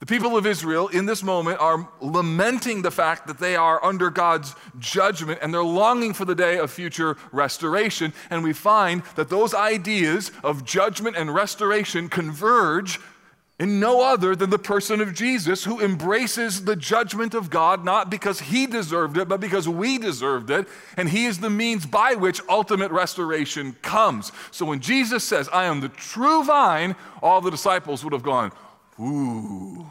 The 0.06 0.14
people 0.14 0.38
of 0.38 0.46
Israel 0.46 0.88
in 0.90 1.08
this 1.08 1.24
moment 1.24 1.60
are 1.60 1.90
lamenting 2.00 2.84
the 2.84 2.92
fact 2.92 3.26
that 3.26 3.40
they 3.40 3.56
are 3.56 3.84
under 3.84 4.12
God's 4.12 4.54
judgment 4.78 5.40
and 5.42 5.52
they're 5.52 5.64
longing 5.64 6.14
for 6.14 6.26
the 6.26 6.36
day 6.36 6.60
of 6.60 6.70
future 6.70 7.18
restoration. 7.32 8.14
And 8.30 8.44
we 8.44 8.54
find 8.54 9.02
that 9.16 9.30
those 9.30 9.56
ideas 9.56 10.32
of 10.44 10.64
judgment 10.64 11.16
and 11.16 11.34
restoration 11.34 12.08
converge 12.08 13.00
in 13.58 13.80
no 13.80 14.04
other 14.04 14.36
than 14.36 14.52
the 14.52 14.60
person 14.60 15.02
of 15.02 15.16
Jesus, 15.16 15.64
who 15.64 15.80
embraces 15.80 16.66
the 16.66 16.76
judgment 16.76 17.34
of 17.34 17.50
God 17.50 17.84
not 17.84 18.12
because 18.12 18.42
he 18.42 18.68
deserved 18.68 19.18
it, 19.18 19.28
but 19.28 19.40
because 19.40 19.68
we 19.68 19.98
deserved 19.98 20.52
it. 20.52 20.68
And 20.98 21.10
he 21.10 21.26
is 21.26 21.40
the 21.40 21.50
means 21.50 21.86
by 21.86 22.14
which 22.14 22.42
ultimate 22.48 22.92
restoration 22.92 23.76
comes. 23.82 24.32
So 24.52 24.68
when 24.68 24.82
Jesus 24.82 25.24
says, 25.24 25.50
I 25.52 25.66
am 25.66 25.80
the 25.80 25.90
true 25.90 26.44
vine, 26.44 26.96
all 27.24 27.42
the 27.42 27.50
disciples 27.50 28.04
would 28.04 28.14
have 28.14 28.24
gone, 28.24 28.52
Ooh. 29.00 29.86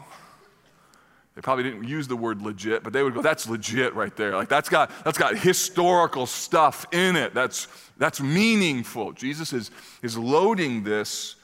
They 1.35 1.41
probably 1.41 1.65
didn't 1.65 1.83
use 1.83 2.07
the 2.07 2.15
word 2.15 2.41
legit, 2.41 2.81
but 2.81 2.93
they 2.93 3.03
would 3.03 3.13
go, 3.13 3.21
that's 3.21 3.47
legit 3.47 3.93
right 3.93 4.15
there. 4.15 4.33
Like 4.33 4.47
that's 4.47 4.69
got 4.69 4.89
that's 5.03 5.17
got 5.17 5.37
historical 5.37 6.25
stuff 6.25 6.85
in 6.93 7.17
it. 7.17 7.33
That's 7.33 7.67
that's 7.97 8.21
meaningful. 8.21 9.11
Jesus 9.11 9.51
is, 9.51 9.69
is 10.01 10.17
loading 10.17 10.83
this 10.83 11.35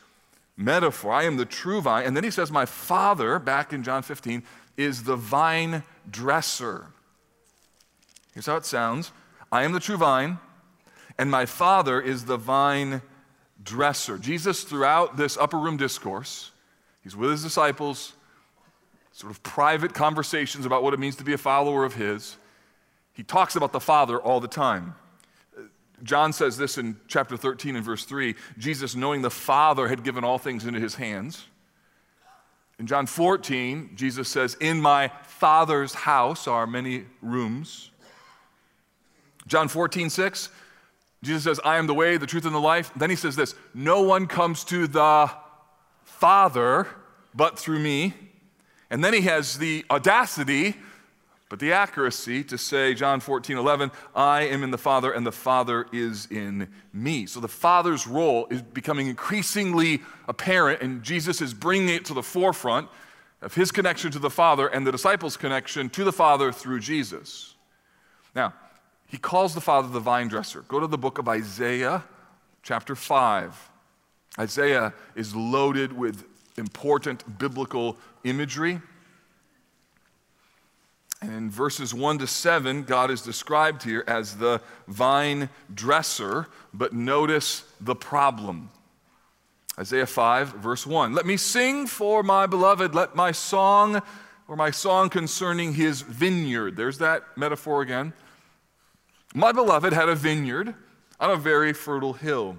metaphor. 0.55 1.11
I 1.11 1.23
am 1.23 1.35
the 1.35 1.45
true 1.45 1.81
vine. 1.81 2.05
And 2.05 2.15
then 2.15 2.23
he 2.23 2.31
says, 2.31 2.51
My 2.51 2.65
father, 2.65 3.37
back 3.37 3.73
in 3.73 3.83
John 3.83 4.01
15, 4.01 4.43
is 4.77 5.03
the 5.03 5.17
vine 5.17 5.83
dresser. 6.09 6.87
Here's 8.33 8.45
how 8.45 8.55
it 8.55 8.65
sounds 8.65 9.11
I 9.51 9.63
am 9.63 9.73
the 9.73 9.79
true 9.79 9.97
vine, 9.97 10.39
and 11.17 11.29
my 11.29 11.45
father 11.45 11.99
is 11.99 12.25
the 12.25 12.37
vine 12.37 13.01
dresser. 13.61 14.17
Jesus, 14.17 14.63
throughout 14.63 15.17
this 15.17 15.37
upper 15.37 15.57
room 15.57 15.75
discourse, 15.75 16.50
He's 17.03 17.15
with 17.15 17.31
his 17.31 17.43
disciples, 17.43 18.13
sort 19.11 19.31
of 19.31 19.41
private 19.43 19.93
conversations 19.93 20.65
about 20.65 20.83
what 20.83 20.93
it 20.93 20.99
means 20.99 21.15
to 21.17 21.23
be 21.23 21.33
a 21.33 21.37
follower 21.37 21.83
of 21.83 21.95
his. 21.95 22.37
He 23.13 23.23
talks 23.23 23.55
about 23.55 23.71
the 23.71 23.79
Father 23.79 24.19
all 24.19 24.39
the 24.39 24.47
time. 24.47 24.95
John 26.03 26.33
says 26.33 26.57
this 26.57 26.77
in 26.77 26.97
chapter 27.07 27.37
13 27.37 27.75
and 27.75 27.85
verse 27.85 28.05
3 28.05 28.35
Jesus, 28.57 28.95
knowing 28.95 29.21
the 29.21 29.29
Father, 29.29 29.87
had 29.87 30.03
given 30.03 30.23
all 30.23 30.37
things 30.37 30.65
into 30.65 30.79
his 30.79 30.95
hands. 30.95 31.45
In 32.79 32.87
John 32.87 33.05
14, 33.05 33.91
Jesus 33.95 34.27
says, 34.27 34.55
In 34.59 34.81
my 34.81 35.09
Father's 35.23 35.93
house 35.93 36.47
are 36.47 36.65
many 36.65 37.05
rooms. 37.21 37.91
John 39.45 39.67
14, 39.67 40.09
6, 40.09 40.49
Jesus 41.23 41.43
says, 41.43 41.59
I 41.63 41.77
am 41.77 41.85
the 41.85 41.93
way, 41.93 42.17
the 42.17 42.25
truth, 42.25 42.45
and 42.45 42.55
the 42.55 42.59
life. 42.59 42.91
Then 42.95 43.09
he 43.11 43.15
says 43.15 43.35
this 43.35 43.53
No 43.75 44.01
one 44.01 44.25
comes 44.25 44.63
to 44.65 44.87
the 44.87 45.29
Father, 46.21 46.85
but 47.33 47.57
through 47.57 47.79
me. 47.79 48.13
And 48.91 49.03
then 49.03 49.11
he 49.11 49.21
has 49.21 49.57
the 49.57 49.83
audacity, 49.89 50.75
but 51.49 51.57
the 51.57 51.73
accuracy 51.73 52.43
to 52.43 52.59
say, 52.59 52.93
John 52.93 53.19
14, 53.19 53.57
11, 53.57 53.89
I 54.15 54.43
am 54.43 54.61
in 54.61 54.69
the 54.69 54.77
Father 54.77 55.11
and 55.13 55.25
the 55.25 55.31
Father 55.31 55.87
is 55.91 56.27
in 56.29 56.67
me. 56.93 57.25
So 57.25 57.39
the 57.39 57.47
Father's 57.47 58.05
role 58.05 58.45
is 58.51 58.61
becoming 58.61 59.07
increasingly 59.07 60.03
apparent, 60.27 60.83
and 60.83 61.01
Jesus 61.01 61.41
is 61.41 61.55
bringing 61.55 61.89
it 61.89 62.05
to 62.05 62.13
the 62.13 62.21
forefront 62.21 62.87
of 63.41 63.55
his 63.55 63.71
connection 63.71 64.11
to 64.11 64.19
the 64.19 64.29
Father 64.29 64.67
and 64.67 64.85
the 64.85 64.91
disciples' 64.91 65.35
connection 65.35 65.89
to 65.89 66.03
the 66.03 66.13
Father 66.13 66.51
through 66.51 66.81
Jesus. 66.81 67.55
Now, 68.35 68.53
he 69.07 69.17
calls 69.17 69.55
the 69.55 69.61
Father 69.61 69.87
the 69.87 69.99
vine 69.99 70.27
dresser. 70.27 70.61
Go 70.67 70.79
to 70.79 70.85
the 70.85 70.99
book 70.99 71.17
of 71.17 71.27
Isaiah, 71.27 72.03
chapter 72.61 72.95
5. 72.95 73.70
Isaiah 74.39 74.93
is 75.15 75.35
loaded 75.35 75.93
with 75.93 76.23
important 76.57 77.37
biblical 77.37 77.97
imagery. 78.23 78.81
And 81.21 81.31
in 81.31 81.49
verses 81.51 81.93
1 81.93 82.19
to 82.19 82.27
7, 82.27 82.83
God 82.83 83.11
is 83.11 83.21
described 83.21 83.83
here 83.83 84.03
as 84.07 84.37
the 84.37 84.61
vine 84.87 85.49
dresser, 85.73 86.47
but 86.73 86.93
notice 86.93 87.63
the 87.79 87.95
problem. 87.95 88.69
Isaiah 89.77 90.07
5, 90.07 90.53
verse 90.55 90.85
1 90.87 91.13
Let 91.13 91.25
me 91.25 91.37
sing 91.37 91.85
for 91.85 92.23
my 92.23 92.47
beloved, 92.47 92.95
let 92.95 93.15
my 93.15 93.31
song, 93.31 94.01
or 94.47 94.55
my 94.55 94.71
song 94.71 95.09
concerning 95.09 95.73
his 95.73 96.01
vineyard. 96.01 96.75
There's 96.75 96.97
that 96.97 97.23
metaphor 97.37 97.81
again. 97.81 98.13
My 99.33 99.51
beloved 99.51 99.93
had 99.93 100.09
a 100.09 100.15
vineyard 100.15 100.73
on 101.19 101.29
a 101.29 101.35
very 101.35 101.71
fertile 101.71 102.13
hill. 102.13 102.57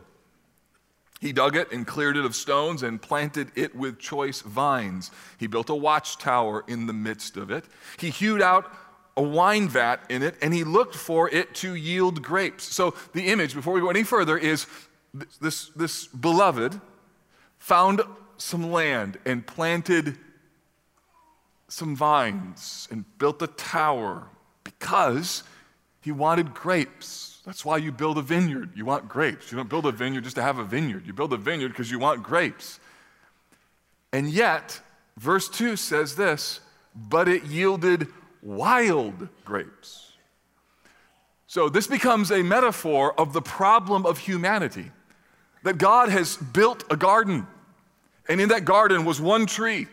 He 1.22 1.32
dug 1.32 1.54
it 1.54 1.70
and 1.70 1.86
cleared 1.86 2.16
it 2.16 2.24
of 2.24 2.34
stones 2.34 2.82
and 2.82 3.00
planted 3.00 3.52
it 3.54 3.76
with 3.76 4.00
choice 4.00 4.40
vines. 4.40 5.12
He 5.38 5.46
built 5.46 5.70
a 5.70 5.74
watchtower 5.74 6.64
in 6.66 6.88
the 6.88 6.92
midst 6.92 7.36
of 7.36 7.48
it. 7.52 7.64
He 7.96 8.10
hewed 8.10 8.42
out 8.42 8.68
a 9.16 9.22
wine 9.22 9.68
vat 9.68 9.98
in 10.08 10.24
it 10.24 10.34
and 10.42 10.52
he 10.52 10.64
looked 10.64 10.96
for 10.96 11.30
it 11.30 11.54
to 11.54 11.76
yield 11.76 12.22
grapes. 12.22 12.64
So 12.64 12.94
the 13.12 13.28
image, 13.28 13.54
before 13.54 13.72
we 13.72 13.80
go 13.80 13.88
any 13.88 14.02
further, 14.02 14.36
is 14.36 14.66
this, 15.40 15.68
this 15.76 16.08
beloved 16.08 16.80
found 17.58 18.00
some 18.36 18.72
land 18.72 19.16
and 19.24 19.46
planted 19.46 20.18
some 21.68 21.94
vines 21.94 22.88
and 22.90 23.04
built 23.18 23.40
a 23.42 23.46
tower 23.46 24.26
because 24.64 25.44
he 26.00 26.10
wanted 26.10 26.52
grapes. 26.52 27.31
That's 27.44 27.64
why 27.64 27.78
you 27.78 27.90
build 27.90 28.18
a 28.18 28.22
vineyard. 28.22 28.70
You 28.76 28.84
want 28.84 29.08
grapes. 29.08 29.50
You 29.50 29.56
don't 29.56 29.68
build 29.68 29.86
a 29.86 29.92
vineyard 29.92 30.24
just 30.24 30.36
to 30.36 30.42
have 30.42 30.58
a 30.58 30.64
vineyard. 30.64 31.06
You 31.06 31.12
build 31.12 31.32
a 31.32 31.36
vineyard 31.36 31.68
because 31.68 31.90
you 31.90 31.98
want 31.98 32.22
grapes. 32.22 32.78
And 34.12 34.28
yet, 34.28 34.80
verse 35.16 35.48
2 35.48 35.76
says 35.76 36.14
this, 36.14 36.60
but 36.94 37.28
it 37.28 37.44
yielded 37.44 38.06
wild 38.42 39.28
grapes. 39.44 40.12
So 41.46 41.68
this 41.68 41.86
becomes 41.86 42.30
a 42.30 42.42
metaphor 42.42 43.18
of 43.18 43.32
the 43.32 43.42
problem 43.42 44.06
of 44.06 44.18
humanity 44.18 44.90
that 45.64 45.78
God 45.78 46.08
has 46.08 46.36
built 46.36 46.84
a 46.90 46.96
garden, 46.96 47.46
and 48.28 48.40
in 48.40 48.48
that 48.48 48.64
garden 48.64 49.04
was 49.04 49.20
one 49.20 49.46
tree. 49.46 49.86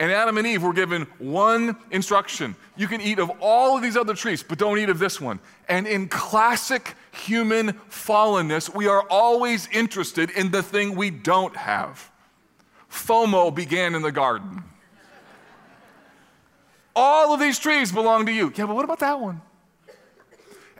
And 0.00 0.10
Adam 0.10 0.38
and 0.38 0.46
Eve 0.46 0.62
were 0.62 0.72
given 0.72 1.06
one 1.18 1.76
instruction 1.90 2.56
you 2.76 2.88
can 2.88 3.00
eat 3.00 3.18
of 3.20 3.30
all 3.40 3.76
of 3.76 3.82
these 3.82 3.96
other 3.96 4.14
trees, 4.14 4.42
but 4.42 4.58
don't 4.58 4.78
eat 4.78 4.88
of 4.88 4.98
this 4.98 5.20
one. 5.20 5.38
And 5.68 5.86
in 5.86 6.08
classic 6.08 6.94
human 7.12 7.74
fallenness, 7.88 8.74
we 8.74 8.88
are 8.88 9.02
always 9.08 9.68
interested 9.72 10.30
in 10.30 10.50
the 10.50 10.62
thing 10.62 10.96
we 10.96 11.10
don't 11.10 11.54
have. 11.56 12.10
FOMO 12.90 13.54
began 13.54 13.94
in 13.94 14.02
the 14.02 14.10
garden. 14.12 14.64
All 16.96 17.32
of 17.32 17.40
these 17.40 17.58
trees 17.58 17.92
belong 17.92 18.26
to 18.26 18.32
you. 18.32 18.52
Yeah, 18.54 18.66
but 18.66 18.74
what 18.74 18.84
about 18.84 19.00
that 19.00 19.20
one? 19.20 19.40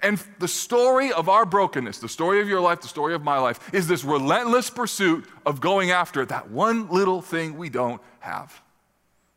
And 0.02 0.22
the 0.38 0.48
story 0.48 1.12
of 1.12 1.28
our 1.28 1.46
brokenness, 1.46 1.98
the 1.98 2.08
story 2.08 2.40
of 2.40 2.48
your 2.48 2.60
life, 2.60 2.82
the 2.82 2.88
story 2.88 3.14
of 3.14 3.22
my 3.22 3.38
life, 3.38 3.72
is 3.72 3.88
this 3.88 4.04
relentless 4.04 4.68
pursuit 4.68 5.24
of 5.46 5.60
going 5.60 5.92
after 5.92 6.26
that 6.26 6.50
one 6.50 6.88
little 6.88 7.22
thing 7.22 7.56
we 7.56 7.70
don't 7.70 8.02
have. 8.20 8.60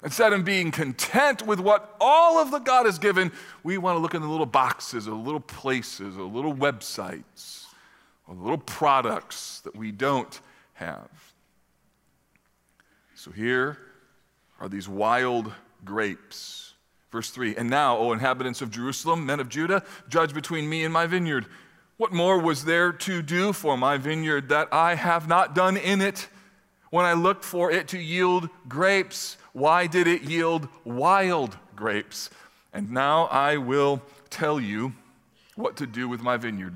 Instead 0.07 0.31
of 0.31 0.45
being 0.45 0.71
content 0.71 1.45
with 1.45 1.59
what 1.59 1.97
all 1.99 2.39
of 2.39 2.49
the 2.49 2.59
God 2.59 2.85
has 2.85 2.97
given, 2.97 3.29
we 3.61 3.77
want 3.77 3.97
to 3.97 3.99
look 3.99 4.13
in 4.13 4.21
the 4.21 4.27
little 4.29 4.45
boxes 4.45 5.05
or 5.05 5.15
little 5.15 5.41
places 5.41 6.17
or 6.17 6.23
little 6.23 6.55
websites 6.55 7.65
or 8.25 8.33
little 8.33 8.57
products 8.57 9.59
that 9.65 9.75
we 9.75 9.91
don't 9.91 10.39
have. 10.75 11.09
So 13.15 13.31
here 13.31 13.77
are 14.61 14.69
these 14.69 14.87
wild 14.87 15.51
grapes 15.83 16.67
Verse 17.11 17.29
3 17.29 17.57
And 17.57 17.69
now, 17.69 17.97
O 17.97 18.13
inhabitants 18.13 18.61
of 18.61 18.71
Jerusalem, 18.71 19.25
men 19.25 19.41
of 19.41 19.49
Judah, 19.49 19.83
judge 20.07 20.33
between 20.33 20.69
me 20.69 20.85
and 20.85 20.93
my 20.93 21.05
vineyard. 21.05 21.47
What 21.97 22.13
more 22.13 22.39
was 22.39 22.63
there 22.63 22.93
to 22.93 23.21
do 23.21 23.51
for 23.51 23.77
my 23.77 23.97
vineyard 23.97 24.47
that 24.49 24.71
I 24.71 24.95
have 24.95 25.27
not 25.27 25.53
done 25.53 25.75
in 25.75 25.99
it? 25.99 26.29
When 26.89 27.05
I 27.05 27.13
looked 27.13 27.43
for 27.43 27.69
it 27.69 27.89
to 27.89 27.97
yield 27.97 28.49
grapes, 28.69 29.37
why 29.57 29.87
did 29.87 30.05
it 30.05 30.21
yield 30.21 30.67
wild 30.83 31.57
grapes? 31.75 32.29
And 32.73 32.91
now 32.91 33.25
I 33.25 33.57
will 33.57 34.03
tell 34.29 34.59
you 34.59 34.93
what 35.55 35.77
to 35.77 35.87
do 35.87 36.07
with 36.07 36.21
my 36.21 36.37
vineyard. 36.37 36.75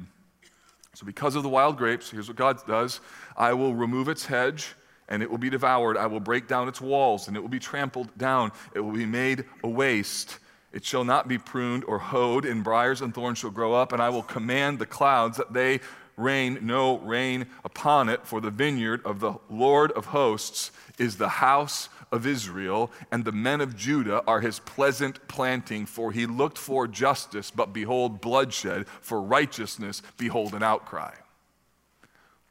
So, 0.96 1.06
because 1.06 1.36
of 1.36 1.44
the 1.44 1.50
wild 1.50 1.78
grapes, 1.78 2.10
here's 2.10 2.28
what 2.28 2.38
God 2.38 2.66
does 2.66 3.00
I 3.38 3.54
will 3.54 3.76
remove 3.76 4.10
its 4.10 4.26
hedge 4.26 4.74
and 5.08 5.22
it 5.22 5.30
will 5.30 5.38
be 5.38 5.50
devoured. 5.50 5.96
I 5.96 6.08
will 6.08 6.20
break 6.20 6.48
down 6.48 6.70
its 6.70 6.80
walls, 6.80 7.28
and 7.28 7.36
it 7.36 7.42
will 7.42 7.50
be 7.50 7.60
trampled 7.60 8.18
down. 8.18 8.52
It 8.74 8.80
will 8.80 8.94
be 8.94 9.06
made 9.06 9.44
a 9.64 9.68
waste. 9.68 10.40
It 10.72 10.86
shall 10.86 11.04
not 11.04 11.28
be 11.28 11.38
pruned 11.38 11.84
or 11.84 12.00
hoed, 12.00 12.46
and 12.46 12.64
briars 12.64 13.02
and 13.02 13.14
thorns 13.14 13.40
shall 13.40 13.50
grow 13.52 13.74
up, 13.74 13.92
and 13.92 14.02
I 14.02 14.10
will 14.10 14.24
command 14.24 14.80
the 14.80 14.86
clouds 14.86 15.36
that 15.36 15.52
they 15.52 15.82
rain 16.16 16.60
no 16.62 16.98
rain 17.00 17.46
upon 17.66 18.08
it, 18.08 18.26
for 18.26 18.40
the 18.40 18.52
vineyard 18.52 19.02
of 19.06 19.20
the 19.20 19.34
Lord 19.50 19.92
of 19.92 20.06
hosts 20.06 20.72
is 20.98 21.18
the 21.18 21.30
house 21.30 21.90
of 22.12 22.28
Israel, 22.28 22.92
and 23.12 23.24
the 23.24 23.32
men 23.32 23.62
of 23.62 23.76
Judah 23.76 24.24
are 24.28 24.42
his 24.42 24.60
pleasant 24.60 25.28
planting, 25.28 25.86
for 25.86 26.12
he 26.12 26.26
looked 26.26 26.58
for 26.58 26.88
justice, 26.88 27.52
but 27.52 27.74
behold, 27.74 28.22
bloodshed, 28.22 28.88
for 28.88 29.22
righteousness, 29.22 30.02
behold, 30.18 30.54
an 30.54 30.64
outcry. 30.64 31.14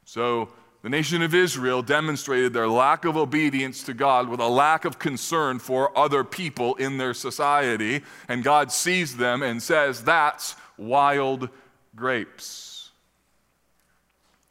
So, 0.05 0.49
the 0.81 0.89
nation 0.89 1.21
of 1.21 1.35
Israel 1.35 1.83
demonstrated 1.83 2.53
their 2.53 2.67
lack 2.67 3.05
of 3.05 3.15
obedience 3.15 3.83
to 3.83 3.93
God 3.93 4.27
with 4.29 4.39
a 4.39 4.47
lack 4.47 4.83
of 4.83 4.97
concern 4.97 5.59
for 5.59 5.95
other 5.95 6.23
people 6.23 6.73
in 6.75 6.97
their 6.97 7.13
society. 7.13 8.01
And 8.27 8.43
God 8.43 8.71
sees 8.71 9.15
them 9.15 9.43
and 9.43 9.61
says, 9.61 10.03
That's 10.03 10.55
wild 10.77 11.49
grapes. 11.95 12.89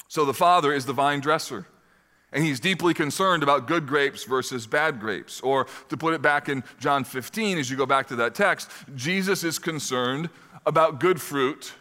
So 0.06 0.24
the 0.24 0.34
father 0.34 0.72
is 0.72 0.86
the 0.86 0.92
vine 0.92 1.18
dresser. 1.20 1.66
And 2.32 2.44
he's 2.44 2.60
deeply 2.60 2.94
concerned 2.94 3.42
about 3.42 3.66
good 3.66 3.86
grapes 3.86 4.24
versus 4.24 4.66
bad 4.66 5.00
grapes. 5.00 5.40
Or 5.40 5.66
to 5.88 5.96
put 5.96 6.14
it 6.14 6.22
back 6.22 6.48
in 6.48 6.62
John 6.78 7.04
15, 7.04 7.58
as 7.58 7.70
you 7.70 7.76
go 7.76 7.86
back 7.86 8.06
to 8.08 8.16
that 8.16 8.34
text, 8.34 8.70
Jesus 8.94 9.42
is 9.42 9.58
concerned 9.58 10.30
about 10.64 11.00
good 11.00 11.20
fruit 11.20 11.72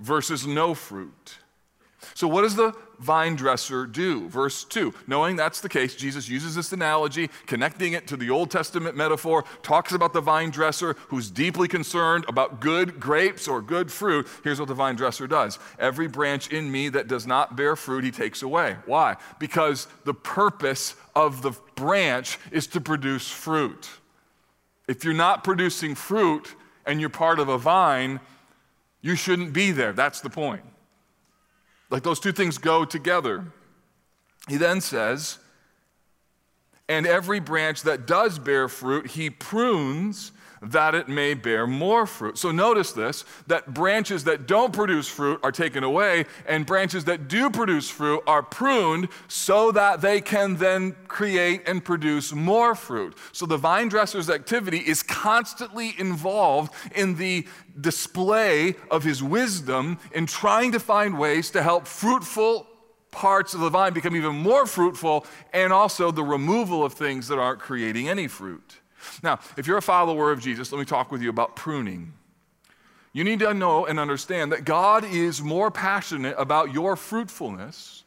versus 0.00 0.46
no 0.46 0.74
fruit. 0.74 1.38
So, 2.16 2.26
what 2.26 2.42
does 2.42 2.56
the 2.56 2.72
vine 2.98 3.36
dresser 3.36 3.84
do? 3.84 4.26
Verse 4.30 4.64
2. 4.64 4.94
Knowing 5.06 5.36
that's 5.36 5.60
the 5.60 5.68
case, 5.68 5.94
Jesus 5.94 6.30
uses 6.30 6.54
this 6.54 6.72
analogy, 6.72 7.28
connecting 7.44 7.92
it 7.92 8.06
to 8.06 8.16
the 8.16 8.30
Old 8.30 8.50
Testament 8.50 8.96
metaphor, 8.96 9.44
talks 9.60 9.92
about 9.92 10.14
the 10.14 10.22
vine 10.22 10.48
dresser 10.48 10.96
who's 11.08 11.30
deeply 11.30 11.68
concerned 11.68 12.24
about 12.26 12.58
good 12.58 12.98
grapes 12.98 13.46
or 13.46 13.60
good 13.60 13.92
fruit. 13.92 14.26
Here's 14.42 14.58
what 14.58 14.68
the 14.68 14.74
vine 14.74 14.96
dresser 14.96 15.26
does 15.26 15.58
Every 15.78 16.08
branch 16.08 16.48
in 16.48 16.72
me 16.72 16.88
that 16.88 17.06
does 17.06 17.26
not 17.26 17.54
bear 17.54 17.76
fruit, 17.76 18.02
he 18.02 18.10
takes 18.10 18.40
away. 18.40 18.76
Why? 18.86 19.16
Because 19.38 19.86
the 20.06 20.14
purpose 20.14 20.96
of 21.14 21.42
the 21.42 21.52
branch 21.74 22.38
is 22.50 22.66
to 22.68 22.80
produce 22.80 23.30
fruit. 23.30 23.90
If 24.88 25.04
you're 25.04 25.12
not 25.12 25.44
producing 25.44 25.94
fruit 25.94 26.54
and 26.86 26.98
you're 26.98 27.10
part 27.10 27.38
of 27.40 27.50
a 27.50 27.58
vine, 27.58 28.20
you 29.02 29.16
shouldn't 29.16 29.52
be 29.52 29.70
there. 29.70 29.92
That's 29.92 30.22
the 30.22 30.30
point. 30.30 30.62
Like 31.90 32.02
those 32.02 32.20
two 32.20 32.32
things 32.32 32.58
go 32.58 32.84
together. 32.84 33.44
He 34.48 34.56
then 34.56 34.80
says, 34.80 35.38
and 36.88 37.06
every 37.06 37.40
branch 37.40 37.82
that 37.82 38.06
does 38.06 38.38
bear 38.38 38.68
fruit, 38.68 39.08
he 39.08 39.30
prunes 39.30 40.32
that 40.70 40.94
it 40.94 41.08
may 41.08 41.34
bear 41.34 41.66
more 41.66 42.06
fruit. 42.06 42.38
So 42.38 42.50
notice 42.50 42.92
this 42.92 43.24
that 43.46 43.72
branches 43.72 44.24
that 44.24 44.46
don't 44.46 44.72
produce 44.72 45.08
fruit 45.08 45.40
are 45.42 45.52
taken 45.52 45.84
away, 45.84 46.26
and 46.46 46.66
branches 46.66 47.04
that 47.04 47.28
do 47.28 47.50
produce 47.50 47.88
fruit 47.88 48.22
are 48.26 48.42
pruned 48.42 49.08
so 49.28 49.72
that 49.72 50.00
they 50.00 50.20
can 50.20 50.56
then 50.56 50.96
create 51.08 51.68
and 51.68 51.84
produce 51.84 52.32
more 52.32 52.74
fruit. 52.74 53.16
So 53.32 53.46
the 53.46 53.56
vine 53.56 53.88
dresser's 53.88 54.30
activity 54.30 54.78
is 54.78 55.02
constantly 55.02 55.94
involved 55.98 56.72
in 56.94 57.16
the 57.16 57.46
display 57.80 58.74
of 58.90 59.04
his 59.04 59.22
wisdom 59.22 59.98
in 60.12 60.26
trying 60.26 60.72
to 60.72 60.80
find 60.80 61.18
ways 61.18 61.50
to 61.50 61.62
help 61.62 61.86
fruitful 61.86 62.66
parts 63.10 63.54
of 63.54 63.60
the 63.60 63.70
vine 63.70 63.94
become 63.94 64.14
even 64.14 64.36
more 64.36 64.66
fruitful, 64.66 65.24
and 65.54 65.72
also 65.72 66.10
the 66.10 66.22
removal 66.22 66.84
of 66.84 66.92
things 66.92 67.28
that 67.28 67.38
aren't 67.38 67.58
creating 67.58 68.10
any 68.10 68.28
fruit. 68.28 68.76
Now, 69.22 69.38
if 69.56 69.66
you're 69.66 69.78
a 69.78 69.82
follower 69.82 70.30
of 70.32 70.40
Jesus, 70.40 70.72
let 70.72 70.78
me 70.78 70.84
talk 70.84 71.10
with 71.10 71.22
you 71.22 71.30
about 71.30 71.56
pruning. 71.56 72.12
You 73.12 73.24
need 73.24 73.38
to 73.38 73.54
know 73.54 73.86
and 73.86 73.98
understand 73.98 74.52
that 74.52 74.64
God 74.64 75.04
is 75.04 75.40
more 75.40 75.70
passionate 75.70 76.34
about 76.38 76.74
your 76.74 76.96
fruitfulness. 76.96 78.04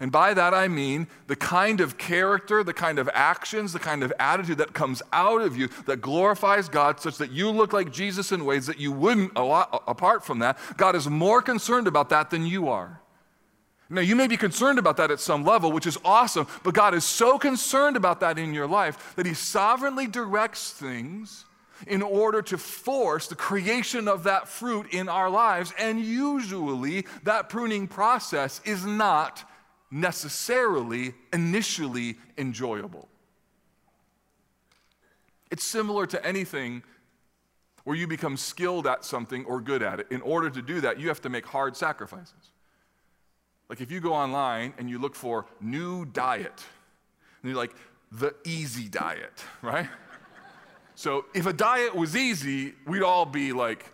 And 0.00 0.10
by 0.10 0.32
that 0.34 0.54
I 0.54 0.66
mean 0.68 1.08
the 1.26 1.36
kind 1.36 1.80
of 1.80 1.98
character, 1.98 2.64
the 2.64 2.72
kind 2.72 2.98
of 2.98 3.08
actions, 3.12 3.74
the 3.74 3.78
kind 3.78 4.02
of 4.02 4.12
attitude 4.18 4.58
that 4.58 4.72
comes 4.72 5.02
out 5.12 5.42
of 5.42 5.56
you 5.56 5.68
that 5.86 6.00
glorifies 6.00 6.68
God 6.70 7.00
such 7.00 7.18
that 7.18 7.30
you 7.30 7.50
look 7.50 7.72
like 7.72 7.92
Jesus 7.92 8.32
in 8.32 8.46
ways 8.46 8.66
that 8.66 8.80
you 8.80 8.92
wouldn't 8.92 9.32
apart 9.34 10.24
from 10.24 10.38
that. 10.38 10.58
God 10.78 10.96
is 10.96 11.08
more 11.08 11.42
concerned 11.42 11.86
about 11.86 12.08
that 12.08 12.30
than 12.30 12.46
you 12.46 12.68
are. 12.68 13.00
Now, 13.92 14.02
you 14.02 14.14
may 14.14 14.28
be 14.28 14.36
concerned 14.36 14.78
about 14.78 14.96
that 14.98 15.10
at 15.10 15.18
some 15.18 15.44
level, 15.44 15.72
which 15.72 15.86
is 15.86 15.98
awesome, 16.04 16.46
but 16.62 16.74
God 16.74 16.94
is 16.94 17.04
so 17.04 17.38
concerned 17.38 17.96
about 17.96 18.20
that 18.20 18.38
in 18.38 18.54
your 18.54 18.68
life 18.68 19.14
that 19.16 19.26
He 19.26 19.34
sovereignly 19.34 20.06
directs 20.06 20.70
things 20.70 21.44
in 21.88 22.00
order 22.00 22.40
to 22.42 22.56
force 22.56 23.26
the 23.26 23.34
creation 23.34 24.06
of 24.06 24.22
that 24.24 24.46
fruit 24.46 24.94
in 24.94 25.08
our 25.08 25.28
lives. 25.28 25.72
And 25.76 25.98
usually, 25.98 27.04
that 27.24 27.48
pruning 27.48 27.88
process 27.88 28.60
is 28.64 28.86
not 28.86 29.42
necessarily 29.90 31.14
initially 31.32 32.16
enjoyable. 32.38 33.08
It's 35.50 35.64
similar 35.64 36.06
to 36.06 36.24
anything 36.24 36.84
where 37.82 37.96
you 37.96 38.06
become 38.06 38.36
skilled 38.36 38.86
at 38.86 39.04
something 39.04 39.44
or 39.46 39.60
good 39.60 39.82
at 39.82 39.98
it. 39.98 40.06
In 40.12 40.20
order 40.20 40.48
to 40.48 40.62
do 40.62 40.80
that, 40.82 41.00
you 41.00 41.08
have 41.08 41.22
to 41.22 41.28
make 41.28 41.44
hard 41.44 41.76
sacrifices. 41.76 42.52
Like 43.70 43.80
if 43.80 43.92
you 43.92 44.00
go 44.00 44.12
online 44.12 44.74
and 44.78 44.90
you 44.90 44.98
look 44.98 45.14
for 45.14 45.46
new 45.60 46.04
diet, 46.04 46.64
and 47.40 47.50
you're 47.50 47.56
like, 47.56 47.74
the 48.10 48.34
easy 48.44 48.88
diet, 48.88 49.44
right? 49.62 49.88
so 50.96 51.24
if 51.34 51.46
a 51.46 51.52
diet 51.52 51.94
was 51.94 52.16
easy, 52.16 52.74
we'd 52.84 53.04
all 53.04 53.24
be 53.24 53.52
like 53.52 53.86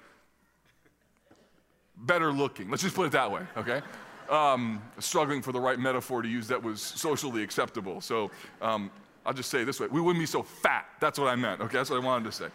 better 1.99 2.33
looking. 2.33 2.71
Let's 2.71 2.83
just 2.83 2.97
put 2.97 3.05
it 3.07 3.13
that 3.13 3.31
way, 3.31 3.43
okay? 3.59 3.83
Um, 4.31 4.83
struggling 4.99 5.43
for 5.43 5.53
the 5.53 5.61
right 5.61 5.79
metaphor 5.79 6.23
to 6.23 6.29
use 6.29 6.49
that 6.49 6.61
was 6.61 6.81
socially 6.81 7.43
acceptable. 7.43 8.01
So 8.01 8.31
um, 8.63 8.91
I'll 9.27 9.35
just 9.35 9.51
say 9.51 9.63
this 9.63 9.79
way 9.79 9.89
we 9.89 10.01
wouldn't 10.01 10.23
be 10.23 10.27
so 10.27 10.43
fat. 10.43 10.87
That's 11.01 11.19
what 11.19 11.29
I 11.29 11.37
meant, 11.37 11.61
okay? 11.61 11.77
That's 11.77 11.91
what 11.91 12.03
I 12.03 12.05
wanted 12.05 12.25
to 12.25 12.33
say. 12.33 12.49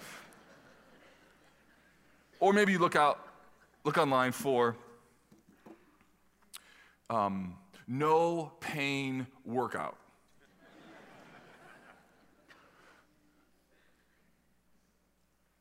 Or 2.39 2.51
maybe 2.51 2.71
you 2.71 2.79
look 2.79 2.95
out, 2.95 3.27
look 3.83 3.99
online 3.99 4.31
for 4.31 4.75
um, 7.11 7.55
no 7.87 8.53
pain 8.61 9.27
workout. 9.45 9.97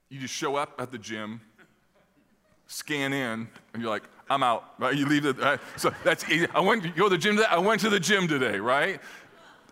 you 0.09 0.19
just 0.19 0.35
show 0.35 0.57
up 0.57 0.75
at 0.78 0.90
the 0.90 0.99
gym, 0.99 1.40
scan 2.66 3.12
in, 3.12 3.49
and 3.73 3.83
you're 3.83 3.90
like, 3.90 4.02
I'm 4.28 4.42
out, 4.42 4.75
right? 4.78 4.95
You 4.95 5.07
leave 5.07 5.25
it. 5.25 5.38
Right? 5.38 5.61
So 5.76 5.92
that's 6.04 6.25
I 6.54 6.61
went. 6.61 6.85
You 6.85 6.92
go 6.92 7.04
to 7.04 7.11
the 7.11 7.19
gym. 7.19 7.37
Today? 7.37 7.49
I 7.49 7.59
went 7.59 7.80
to 7.83 7.90
the 7.90 8.00
gym 8.00 8.28
today, 8.28 8.59
right? 8.59 9.00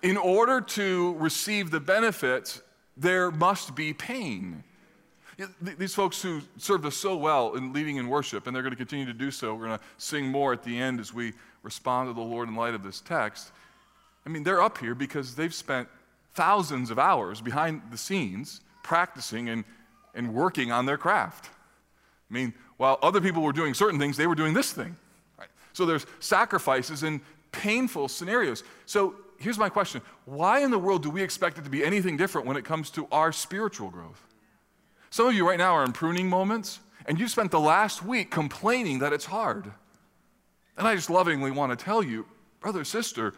In 0.02 0.16
order 0.16 0.60
to 0.60 1.14
receive 1.18 1.70
the 1.70 1.80
benefits, 1.80 2.62
there 2.96 3.30
must 3.30 3.74
be 3.74 3.92
pain. 3.92 4.64
These 5.60 5.94
folks 5.94 6.20
who 6.20 6.40
served 6.56 6.84
us 6.84 6.96
so 6.96 7.16
well 7.16 7.54
in 7.54 7.72
leading 7.72 7.96
in 7.96 8.08
worship, 8.08 8.46
and 8.46 8.54
they're 8.54 8.62
going 8.62 8.72
to 8.72 8.76
continue 8.76 9.06
to 9.06 9.12
do 9.12 9.30
so. 9.30 9.54
We're 9.54 9.66
going 9.66 9.78
to 9.78 9.84
sing 9.96 10.26
more 10.26 10.52
at 10.52 10.64
the 10.64 10.76
end 10.76 10.98
as 10.98 11.14
we 11.14 11.32
respond 11.62 12.08
to 12.08 12.12
the 12.12 12.20
Lord 12.20 12.48
in 12.48 12.56
light 12.56 12.74
of 12.74 12.82
this 12.82 13.00
text. 13.00 13.52
I 14.26 14.30
mean, 14.30 14.42
they're 14.42 14.60
up 14.60 14.78
here 14.78 14.96
because 14.96 15.36
they've 15.36 15.54
spent 15.54 15.88
thousands 16.34 16.90
of 16.90 16.98
hours 16.98 17.40
behind 17.40 17.82
the 17.90 17.96
scenes 17.96 18.60
practicing 18.82 19.48
and, 19.48 19.64
and 20.14 20.34
working 20.34 20.72
on 20.72 20.86
their 20.86 20.98
craft. 20.98 21.50
I 22.30 22.34
mean, 22.34 22.52
while 22.76 22.98
other 23.02 23.20
people 23.20 23.42
were 23.42 23.52
doing 23.52 23.74
certain 23.74 23.98
things, 23.98 24.16
they 24.16 24.26
were 24.26 24.34
doing 24.34 24.54
this 24.54 24.72
thing. 24.72 24.96
Right? 25.38 25.48
So 25.72 25.86
there's 25.86 26.06
sacrifices 26.20 27.04
and 27.04 27.20
painful 27.52 28.08
scenarios. 28.08 28.64
So 28.86 29.14
here's 29.38 29.58
my 29.58 29.68
question 29.68 30.02
Why 30.24 30.60
in 30.60 30.70
the 30.70 30.78
world 30.78 31.02
do 31.02 31.10
we 31.10 31.22
expect 31.22 31.58
it 31.58 31.64
to 31.64 31.70
be 31.70 31.84
anything 31.84 32.16
different 32.16 32.46
when 32.46 32.56
it 32.56 32.64
comes 32.64 32.90
to 32.90 33.06
our 33.12 33.32
spiritual 33.32 33.90
growth? 33.90 34.24
Some 35.10 35.28
of 35.28 35.34
you 35.34 35.46
right 35.46 35.58
now 35.58 35.74
are 35.74 35.84
in 35.84 35.92
pruning 35.92 36.28
moments, 36.28 36.80
and 37.06 37.18
you've 37.18 37.30
spent 37.30 37.50
the 37.50 37.60
last 37.60 38.04
week 38.04 38.30
complaining 38.30 38.98
that 38.98 39.12
it's 39.12 39.24
hard. 39.24 39.72
And 40.76 40.86
I 40.86 40.94
just 40.94 41.10
lovingly 41.10 41.50
want 41.50 41.76
to 41.76 41.84
tell 41.84 42.02
you, 42.02 42.26
brother, 42.60 42.84
sister, 42.84 43.34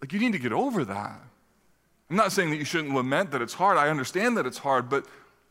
like 0.00 0.12
you 0.12 0.18
need 0.18 0.32
to 0.32 0.38
get 0.38 0.52
over 0.52 0.84
that. 0.84 1.20
I'm 2.10 2.16
not 2.16 2.32
saying 2.32 2.50
that 2.50 2.56
you 2.56 2.64
shouldn't 2.64 2.94
lament 2.94 3.32
that 3.32 3.42
it's 3.42 3.54
hard. 3.54 3.76
I 3.78 3.88
understand 3.88 4.36
that 4.36 4.46
it's 4.46 4.58
hard, 4.58 4.88
but 4.88 5.06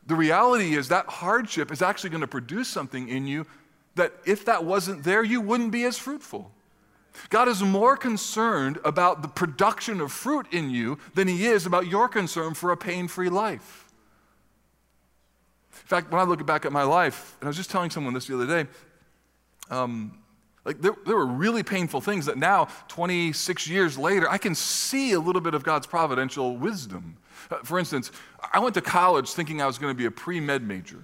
the 0.06 0.14
reality 0.14 0.74
is 0.74 0.88
that 0.88 1.06
hardship 1.06 1.70
is 1.70 1.82
actually 1.82 2.10
going 2.10 2.20
to 2.22 2.26
produce 2.26 2.68
something 2.68 3.08
in 3.08 3.26
you 3.26 3.46
that 3.96 4.12
if 4.24 4.44
that 4.44 4.64
wasn't 4.64 5.04
there, 5.04 5.24
you 5.24 5.40
wouldn't 5.40 5.72
be 5.72 5.84
as 5.84 5.98
fruitful. 5.98 6.50
God 7.30 7.48
is 7.48 7.62
more 7.62 7.96
concerned 7.96 8.78
about 8.84 9.22
the 9.22 9.28
production 9.28 10.00
of 10.00 10.12
fruit 10.12 10.46
in 10.52 10.70
you 10.70 10.98
than 11.14 11.28
he 11.28 11.46
is 11.46 11.66
about 11.66 11.86
your 11.86 12.08
concern 12.08 12.54
for 12.54 12.70
a 12.70 12.76
pain 12.76 13.08
free 13.08 13.30
life. 13.30 13.85
In 15.82 15.88
fact, 15.88 16.10
when 16.10 16.20
I 16.20 16.24
look 16.24 16.44
back 16.46 16.64
at 16.64 16.72
my 16.72 16.82
life, 16.82 17.36
and 17.40 17.46
I 17.46 17.48
was 17.48 17.56
just 17.56 17.70
telling 17.70 17.90
someone 17.90 18.14
this 18.14 18.26
the 18.26 18.34
other 18.34 18.46
day, 18.46 18.70
um, 19.70 20.18
like 20.64 20.80
there, 20.80 20.94
there 21.06 21.16
were 21.16 21.26
really 21.26 21.62
painful 21.62 22.00
things 22.00 22.26
that 22.26 22.36
now, 22.36 22.68
26 22.88 23.68
years 23.68 23.96
later, 23.96 24.28
I 24.28 24.36
can 24.36 24.54
see 24.54 25.12
a 25.12 25.20
little 25.20 25.40
bit 25.40 25.54
of 25.54 25.62
God's 25.62 25.86
providential 25.86 26.56
wisdom. 26.56 27.16
Uh, 27.50 27.58
for 27.62 27.78
instance, 27.78 28.10
I 28.52 28.58
went 28.58 28.74
to 28.74 28.80
college 28.80 29.32
thinking 29.32 29.62
I 29.62 29.66
was 29.66 29.78
going 29.78 29.94
to 29.94 29.96
be 29.96 30.06
a 30.06 30.10
pre 30.10 30.40
med 30.40 30.62
major. 30.62 31.02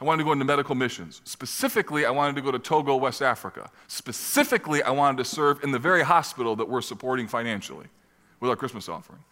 I 0.00 0.04
wanted 0.04 0.18
to 0.18 0.24
go 0.24 0.32
into 0.32 0.44
medical 0.44 0.74
missions. 0.74 1.20
Specifically, 1.24 2.04
I 2.04 2.10
wanted 2.10 2.34
to 2.36 2.42
go 2.42 2.50
to 2.50 2.58
Togo, 2.58 2.96
West 2.96 3.22
Africa. 3.22 3.70
Specifically, 3.86 4.82
I 4.82 4.90
wanted 4.90 5.18
to 5.18 5.24
serve 5.24 5.62
in 5.62 5.70
the 5.70 5.78
very 5.78 6.02
hospital 6.02 6.56
that 6.56 6.68
we're 6.68 6.82
supporting 6.82 7.28
financially 7.28 7.86
with 8.40 8.50
our 8.50 8.56
Christmas 8.56 8.88
offering. 8.88 9.22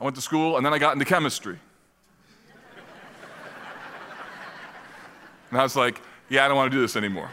I 0.00 0.04
went 0.04 0.14
to 0.16 0.22
school 0.22 0.56
and 0.56 0.66
then 0.66 0.74
I 0.74 0.78
got 0.78 0.92
into 0.92 1.06
chemistry. 1.06 1.58
And 5.54 5.60
I 5.60 5.62
was 5.62 5.76
like, 5.76 6.02
yeah, 6.30 6.44
I 6.44 6.48
don't 6.48 6.56
want 6.56 6.72
to 6.72 6.76
do 6.76 6.80
this 6.80 6.96
anymore. 6.96 7.30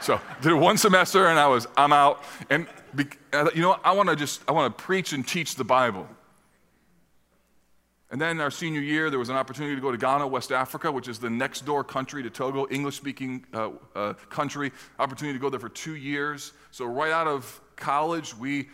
So 0.00 0.18
did 0.40 0.52
it 0.52 0.54
one 0.54 0.78
semester 0.78 1.26
and 1.26 1.38
I 1.38 1.46
was, 1.46 1.66
I'm 1.76 1.92
out. 1.92 2.24
And 2.48 2.66
be, 2.94 3.04
you 3.54 3.60
know, 3.60 3.78
I 3.84 3.92
want 3.92 4.08
to 4.08 4.16
just, 4.16 4.40
I 4.48 4.52
want 4.52 4.74
to 4.74 4.82
preach 4.82 5.12
and 5.12 5.28
teach 5.28 5.54
the 5.54 5.62
Bible. 5.62 6.08
And 8.10 8.18
then 8.18 8.40
our 8.40 8.50
senior 8.50 8.80
year, 8.80 9.10
there 9.10 9.18
was 9.18 9.28
an 9.28 9.36
opportunity 9.36 9.74
to 9.74 9.82
go 9.82 9.92
to 9.92 9.98
Ghana, 9.98 10.26
West 10.26 10.50
Africa, 10.50 10.90
which 10.90 11.08
is 11.08 11.18
the 11.18 11.28
next 11.28 11.66
door 11.66 11.84
country 11.84 12.22
to 12.22 12.30
Togo, 12.30 12.66
English 12.70 12.96
speaking 12.96 13.44
uh, 13.52 13.68
uh, 13.94 14.14
country. 14.30 14.72
Opportunity 14.98 15.36
to 15.38 15.42
go 15.42 15.50
there 15.50 15.60
for 15.60 15.68
two 15.68 15.96
years. 15.96 16.54
So, 16.70 16.86
right 16.86 17.12
out 17.12 17.26
of 17.26 17.60
college, 17.76 18.34
we 18.34 18.70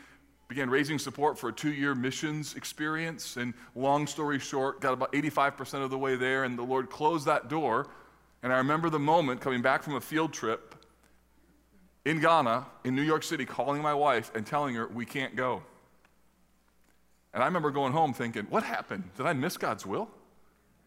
began 0.46 0.70
raising 0.70 1.01
support 1.01 1.37
for 1.37 1.48
a 1.48 1.53
two 1.53 1.72
year 1.72 1.96
missions 1.96 2.55
experience. 2.55 3.38
And 3.38 3.55
long 3.75 4.07
story 4.07 4.38
short, 4.38 4.81
got 4.81 4.92
about 4.92 5.11
85% 5.12 5.83
of 5.83 5.90
the 5.90 5.98
way 5.98 6.14
there, 6.14 6.44
and 6.44 6.57
the 6.57 6.62
Lord 6.62 6.90
closed 6.90 7.27
that 7.27 7.48
door 7.48 7.88
and 8.42 8.52
I 8.52 8.59
remember 8.59 8.90
the 8.90 8.98
moment 8.98 9.40
coming 9.40 9.62
back 9.62 9.83
from 9.83 9.94
a 9.94 10.00
field 10.00 10.33
trip 10.33 10.74
in 12.05 12.20
Ghana, 12.20 12.66
in 12.85 12.96
New 12.96 13.02
York 13.02 13.22
City, 13.22 13.44
calling 13.44 13.81
my 13.81 13.94
wife 13.94 14.33
and 14.35 14.46
telling 14.46 14.74
her, 14.74 14.88
we 14.88 15.07
can't 15.07 15.37
go. 15.37 15.62
And 17.33 17.42
I 17.42 17.46
remember 17.46 17.70
going 17.70 17.92
home 17.92 18.12
thinking, 18.12 18.46
what 18.50 18.62
happened? 18.62 19.05
Did 19.16 19.26
I 19.26 19.33
miss 19.33 19.57
God's 19.57 19.87
will? 19.87 20.11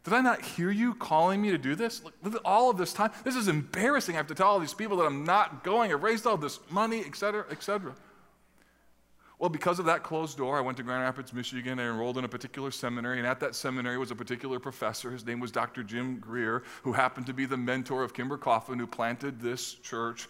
Did 0.04 0.14
I 0.14 0.22
not 0.22 0.42
hear 0.42 0.70
you 0.70 0.94
calling 0.94 1.42
me 1.42 1.50
to 1.50 1.58
do 1.58 1.74
this? 1.74 2.04
Look, 2.22 2.40
all 2.46 2.70
of 2.70 2.78
this 2.78 2.94
time. 2.94 3.12
This 3.24 3.36
is 3.36 3.48
embarrassing. 3.48 4.14
I 4.14 4.18
have 4.18 4.28
to 4.28 4.36
tell 4.36 4.48
all 4.48 4.60
these 4.60 4.74
people 4.74 4.98
that 4.98 5.06
I'm 5.06 5.24
not 5.24 5.64
going. 5.64 5.92
I've 5.92 6.04
raised 6.04 6.28
all 6.28 6.38
this 6.38 6.60
money, 6.70 7.04
et 7.04 7.16
cetera, 7.16 7.46
et 7.50 7.64
cetera. 7.64 7.96
Well, 9.38 9.50
because 9.50 9.80
of 9.80 9.86
that 9.86 10.02
closed 10.02 10.38
door, 10.38 10.58
I 10.58 10.62
went 10.62 10.78
to 10.78 10.84
Grand 10.84 11.04
Rapids, 11.04 11.34
Michigan. 11.34 11.78
I 11.78 11.84
enrolled 11.84 12.18
in 12.18 12.24
a 12.24 12.30
particular 12.30 12.72
seminary, 12.72 13.18
and 13.18 13.28
at 13.28 13.40
that 13.42 13.54
seminary 13.54 13.98
was 13.98 14.12
a 14.12 14.16
particular 14.16 14.60
professor. 14.60 15.12
His 15.12 15.26
name 15.26 15.42
was 15.42 15.52
Dr. 15.52 15.84
Jim 15.84 16.20
Grier, 16.20 16.64
who 16.84 16.94
happened 16.94 17.26
to 17.26 17.34
be 17.34 17.46
the 17.46 17.58
mentor 17.58 18.04
of 18.04 18.14
Kimber 18.14 18.38
Kauffman, 18.38 18.80
who 18.80 18.88
planted 18.88 19.42
this 19.42 19.74
church. 19.74 20.30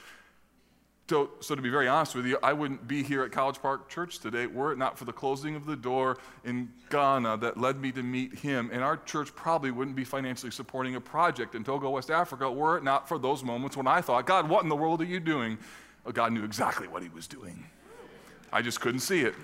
So, 1.08 1.30
so, 1.40 1.54
to 1.54 1.62
be 1.62 1.70
very 1.70 1.88
honest 1.88 2.16
with 2.16 2.26
you, 2.26 2.40
I 2.42 2.52
wouldn't 2.52 2.88
be 2.88 3.04
here 3.04 3.24
at 3.24 3.32
College 3.32 3.62
Park 3.62 3.90
Church 3.90 4.18
today 4.18 4.48
were 4.48 4.72
it 4.72 4.80
not 4.80 4.98
for 4.98 5.06
the 5.06 5.14
closing 5.14 5.56
of 5.56 5.68
the 5.68 5.76
door 5.76 6.18
in 6.44 6.68
Ghana 6.90 7.38
that 7.38 7.60
led 7.60 7.80
me 7.80 7.92
to 7.92 8.02
meet 8.02 8.34
him. 8.40 8.72
And 8.74 8.84
our 8.84 8.98
church 8.98 9.36
probably 9.36 9.70
wouldn't 9.70 9.96
be 9.96 10.04
financially 10.04 10.52
supporting 10.52 10.96
a 10.96 11.02
project 11.02 11.54
in 11.54 11.64
Togo, 11.64 11.92
West 11.92 12.10
Africa, 12.10 12.52
were 12.52 12.76
it 12.76 12.84
not 12.84 13.08
for 13.08 13.20
those 13.20 13.44
moments 13.44 13.78
when 13.78 13.86
I 13.86 14.02
thought, 14.02 14.26
God, 14.26 14.50
what 14.50 14.64
in 14.64 14.70
the 14.70 14.76
world 14.76 15.00
are 15.00 15.06
you 15.06 15.20
doing? 15.20 15.60
Well, 16.04 16.12
God 16.12 16.34
knew 16.34 16.44
exactly 16.44 16.88
what 16.88 17.04
he 17.04 17.10
was 17.10 17.28
doing. 17.28 17.66
I 18.52 18.62
just 18.62 18.82
couldn't 18.82 19.02
see 19.02 19.22
it. 19.22 19.36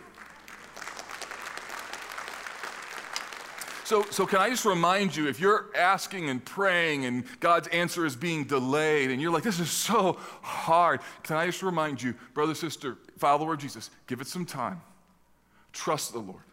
So, 3.91 4.03
so, 4.09 4.25
can 4.25 4.39
I 4.39 4.49
just 4.49 4.63
remind 4.63 5.17
you 5.17 5.27
if 5.27 5.37
you're 5.37 5.65
asking 5.75 6.29
and 6.29 6.43
praying 6.45 7.03
and 7.03 7.25
God's 7.41 7.67
answer 7.67 8.05
is 8.05 8.15
being 8.15 8.45
delayed 8.45 9.11
and 9.11 9.21
you're 9.21 9.31
like, 9.33 9.43
this 9.43 9.59
is 9.59 9.69
so 9.69 10.17
hard, 10.41 11.01
can 11.23 11.35
I 11.35 11.45
just 11.45 11.61
remind 11.61 12.01
you, 12.01 12.15
brother, 12.33 12.55
sister, 12.55 12.97
follower 13.17 13.55
of 13.55 13.59
Jesus, 13.59 13.89
give 14.07 14.21
it 14.21 14.27
some 14.27 14.45
time. 14.45 14.81
Trust 15.73 16.13
the 16.13 16.19
Lord. 16.19 16.43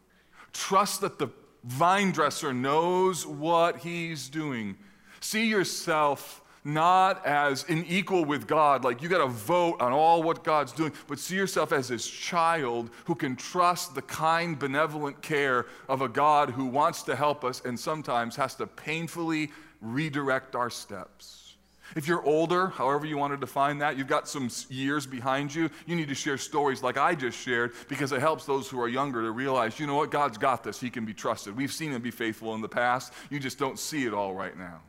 Trust 0.52 1.00
that 1.02 1.20
the 1.20 1.28
vine 1.62 2.10
dresser 2.10 2.52
knows 2.52 3.24
what 3.24 3.78
he's 3.78 4.28
doing. 4.28 4.76
See 5.20 5.46
yourself 5.46 6.42
not 6.64 7.24
as 7.24 7.64
an 7.68 7.84
equal 7.88 8.24
with 8.24 8.46
God, 8.46 8.84
like 8.84 9.02
you 9.02 9.08
got 9.08 9.18
to 9.18 9.28
vote 9.28 9.80
on 9.80 9.92
all 9.92 10.22
what 10.22 10.44
God's 10.44 10.72
doing, 10.72 10.92
but 11.06 11.18
see 11.18 11.36
yourself 11.36 11.72
as 11.72 11.88
his 11.88 12.06
child 12.06 12.90
who 13.04 13.14
can 13.14 13.36
trust 13.36 13.94
the 13.94 14.02
kind, 14.02 14.58
benevolent 14.58 15.22
care 15.22 15.66
of 15.88 16.02
a 16.02 16.08
God 16.08 16.50
who 16.50 16.66
wants 16.66 17.02
to 17.04 17.16
help 17.16 17.44
us 17.44 17.62
and 17.64 17.78
sometimes 17.78 18.36
has 18.36 18.54
to 18.56 18.66
painfully 18.66 19.50
redirect 19.80 20.56
our 20.56 20.70
steps. 20.70 21.48
If 21.96 22.06
you're 22.06 22.22
older, 22.22 22.68
however 22.68 23.06
you 23.06 23.16
want 23.16 23.32
to 23.32 23.38
define 23.38 23.78
that, 23.78 23.96
you've 23.96 24.08
got 24.08 24.28
some 24.28 24.50
years 24.68 25.06
behind 25.06 25.54
you, 25.54 25.70
you 25.86 25.96
need 25.96 26.08
to 26.08 26.14
share 26.14 26.36
stories 26.36 26.82
like 26.82 26.98
I 26.98 27.14
just 27.14 27.38
shared 27.38 27.72
because 27.88 28.12
it 28.12 28.20
helps 28.20 28.44
those 28.44 28.68
who 28.68 28.80
are 28.80 28.88
younger 28.88 29.22
to 29.22 29.30
realize, 29.30 29.80
you 29.80 29.86
know 29.86 29.94
what, 29.94 30.10
God's 30.10 30.36
got 30.36 30.62
this. 30.62 30.78
He 30.78 30.90
can 30.90 31.06
be 31.06 31.14
trusted. 31.14 31.56
We've 31.56 31.72
seen 31.72 31.92
him 31.92 32.02
be 32.02 32.10
faithful 32.10 32.54
in 32.54 32.60
the 32.60 32.68
past. 32.68 33.14
You 33.30 33.40
just 33.40 33.58
don't 33.58 33.78
see 33.78 34.04
it 34.04 34.12
all 34.12 34.34
right 34.34 34.56
now. 34.56 34.80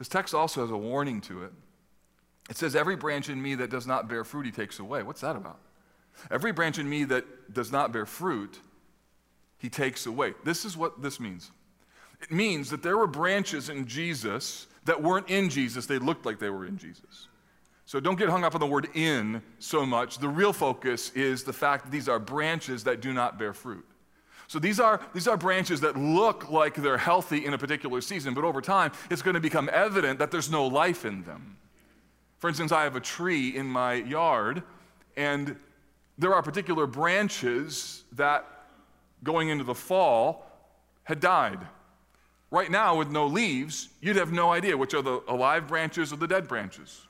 This 0.00 0.08
text 0.08 0.34
also 0.34 0.62
has 0.62 0.70
a 0.70 0.76
warning 0.78 1.20
to 1.22 1.44
it. 1.44 1.52
It 2.48 2.56
says, 2.56 2.74
Every 2.74 2.96
branch 2.96 3.28
in 3.28 3.40
me 3.40 3.54
that 3.56 3.68
does 3.68 3.86
not 3.86 4.08
bear 4.08 4.24
fruit, 4.24 4.46
he 4.46 4.50
takes 4.50 4.78
away. 4.78 5.02
What's 5.02 5.20
that 5.20 5.36
about? 5.36 5.60
Every 6.30 6.52
branch 6.52 6.78
in 6.78 6.88
me 6.88 7.04
that 7.04 7.52
does 7.52 7.70
not 7.70 7.92
bear 7.92 8.06
fruit, 8.06 8.58
he 9.58 9.68
takes 9.68 10.06
away. 10.06 10.32
This 10.42 10.64
is 10.64 10.74
what 10.74 11.02
this 11.02 11.20
means. 11.20 11.50
It 12.22 12.32
means 12.32 12.70
that 12.70 12.82
there 12.82 12.96
were 12.96 13.06
branches 13.06 13.68
in 13.68 13.86
Jesus 13.86 14.66
that 14.86 15.02
weren't 15.02 15.28
in 15.28 15.50
Jesus, 15.50 15.84
they 15.84 15.98
looked 15.98 16.24
like 16.24 16.38
they 16.38 16.48
were 16.48 16.64
in 16.64 16.78
Jesus. 16.78 17.28
So 17.84 18.00
don't 18.00 18.18
get 18.18 18.30
hung 18.30 18.42
up 18.42 18.54
on 18.54 18.60
the 18.60 18.66
word 18.66 18.88
in 18.94 19.42
so 19.58 19.84
much. 19.84 20.16
The 20.18 20.28
real 20.28 20.54
focus 20.54 21.10
is 21.10 21.44
the 21.44 21.52
fact 21.52 21.84
that 21.84 21.90
these 21.90 22.08
are 22.08 22.18
branches 22.18 22.84
that 22.84 23.02
do 23.02 23.12
not 23.12 23.38
bear 23.38 23.52
fruit. 23.52 23.84
So 24.50 24.58
these 24.58 24.80
are, 24.80 25.00
these 25.14 25.28
are 25.28 25.36
branches 25.36 25.80
that 25.82 25.96
look 25.96 26.50
like 26.50 26.74
they're 26.74 26.98
healthy 26.98 27.46
in 27.46 27.54
a 27.54 27.58
particular 27.58 28.00
season, 28.00 28.34
but 28.34 28.42
over 28.42 28.60
time, 28.60 28.90
it's 29.08 29.22
going 29.22 29.34
to 29.34 29.40
become 29.40 29.70
evident 29.72 30.18
that 30.18 30.32
there's 30.32 30.50
no 30.50 30.66
life 30.66 31.04
in 31.04 31.22
them. 31.22 31.56
For 32.38 32.48
instance, 32.48 32.72
I 32.72 32.82
have 32.82 32.96
a 32.96 33.00
tree 33.00 33.56
in 33.56 33.66
my 33.66 33.92
yard, 33.92 34.64
and 35.16 35.54
there 36.18 36.34
are 36.34 36.42
particular 36.42 36.88
branches 36.88 38.02
that, 38.14 38.44
going 39.22 39.50
into 39.50 39.62
the 39.62 39.72
fall, 39.72 40.50
had 41.04 41.20
died. 41.20 41.60
Right 42.50 42.72
now, 42.72 42.96
with 42.96 43.08
no 43.08 43.28
leaves, 43.28 43.90
you'd 44.00 44.16
have 44.16 44.32
no 44.32 44.50
idea 44.50 44.76
which 44.76 44.94
are 44.94 45.02
the 45.02 45.22
alive 45.28 45.68
branches 45.68 46.12
or 46.12 46.16
the 46.16 46.26
dead 46.26 46.48
branches. 46.48 47.06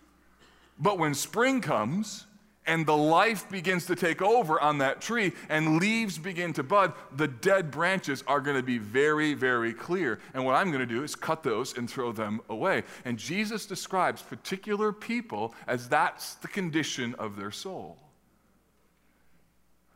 But 0.79 0.99
when 0.99 1.15
spring 1.15 1.63
comes, 1.63 2.27
and 2.67 2.87
the 2.87 2.97
life 2.97 3.49
begins 3.51 3.87
to 3.87 3.97
take 3.97 4.21
over 4.21 4.61
on 4.61 4.79
that 4.79 5.01
tree 5.01 5.33
and 5.49 5.79
leaves 5.79 6.19
begin 6.19 6.53
to 6.53 6.63
bud, 6.63 6.93
the 7.17 7.27
dead 7.27 7.71
branches 7.71 8.23
are 8.27 8.41
going 8.41 8.57
to 8.57 8.63
be 8.63 8.79
very, 8.79 9.35
very 9.35 9.73
clear. 9.73 10.21
And 10.35 10.45
what 10.45 10.55
I'm 10.55 10.71
going 10.71 10.87
to 10.87 10.95
do 10.95 11.03
is 11.03 11.17
cut 11.17 11.43
those 11.43 11.77
and 11.77 11.89
throw 11.89 12.13
them 12.13 12.41
away. 12.49 12.85
And 13.05 13.19
Jesus 13.19 13.67
describes 13.67 14.23
particular 14.23 14.93
people 14.93 15.55
as 15.67 15.89
that's 15.89 16.35
the 16.37 16.49
condition 16.49 17.15
of 17.19 17.37
their 17.37 17.51
soul. 17.51 17.97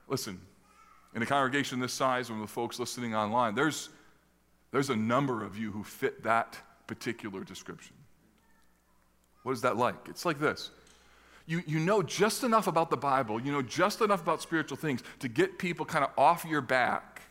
Listen, 0.09 0.40
in 1.14 1.22
a 1.22 1.27
congregation 1.27 1.79
this 1.79 1.92
size, 1.92 2.31
and 2.31 2.40
with 2.40 2.50
folks 2.50 2.79
listening 2.79 3.14
online, 3.14 3.55
there's, 3.55 3.90
there's 4.72 4.90
a 4.90 4.96
number 4.96 5.44
of 5.44 5.57
you 5.57 5.70
who 5.70 5.85
fit 5.85 6.22
that 6.24 6.59
particular 6.87 7.44
description. 7.44 7.94
What 9.42 9.53
is 9.53 9.61
that 9.61 9.77
like? 9.77 10.09
It's 10.09 10.24
like 10.24 10.40
this 10.40 10.70
you, 11.46 11.62
you 11.66 11.78
know 11.78 12.02
just 12.02 12.44
enough 12.44 12.66
about 12.66 12.90
the 12.90 12.96
Bible, 12.96 13.40
you 13.40 13.52
know 13.52 13.62
just 13.62 14.00
enough 14.00 14.22
about 14.22 14.40
spiritual 14.42 14.76
things 14.76 15.02
to 15.20 15.28
get 15.28 15.59
people 15.59 15.85
kind 15.85 16.04
of 16.04 16.11
off 16.16 16.44
your 16.44 16.61
back. 16.61 17.22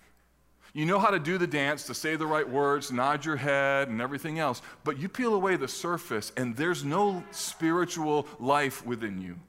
You 0.74 0.88
know 0.88 0.98
how 0.98 1.12
to 1.12 1.20
do 1.20 1.38
the 1.38 1.46
dance, 1.46 1.84
to 1.84 1.94
say 1.94 2.16
the 2.16 2.26
right 2.26 2.48
words, 2.48 2.92
nod 2.92 3.24
your 3.24 3.36
head, 3.36 3.90
and 3.90 4.02
everything 4.02 4.40
else, 4.40 4.64
but 4.84 4.98
you 4.98 5.08
peel 5.08 5.36
away 5.36 5.56
the 5.56 5.68
surface 5.68 6.32
and 6.36 6.56
there's 6.56 6.84
no 6.84 7.24
spiritual 7.30 8.28
life 8.40 8.84
within 8.84 9.22
you. 9.22 9.40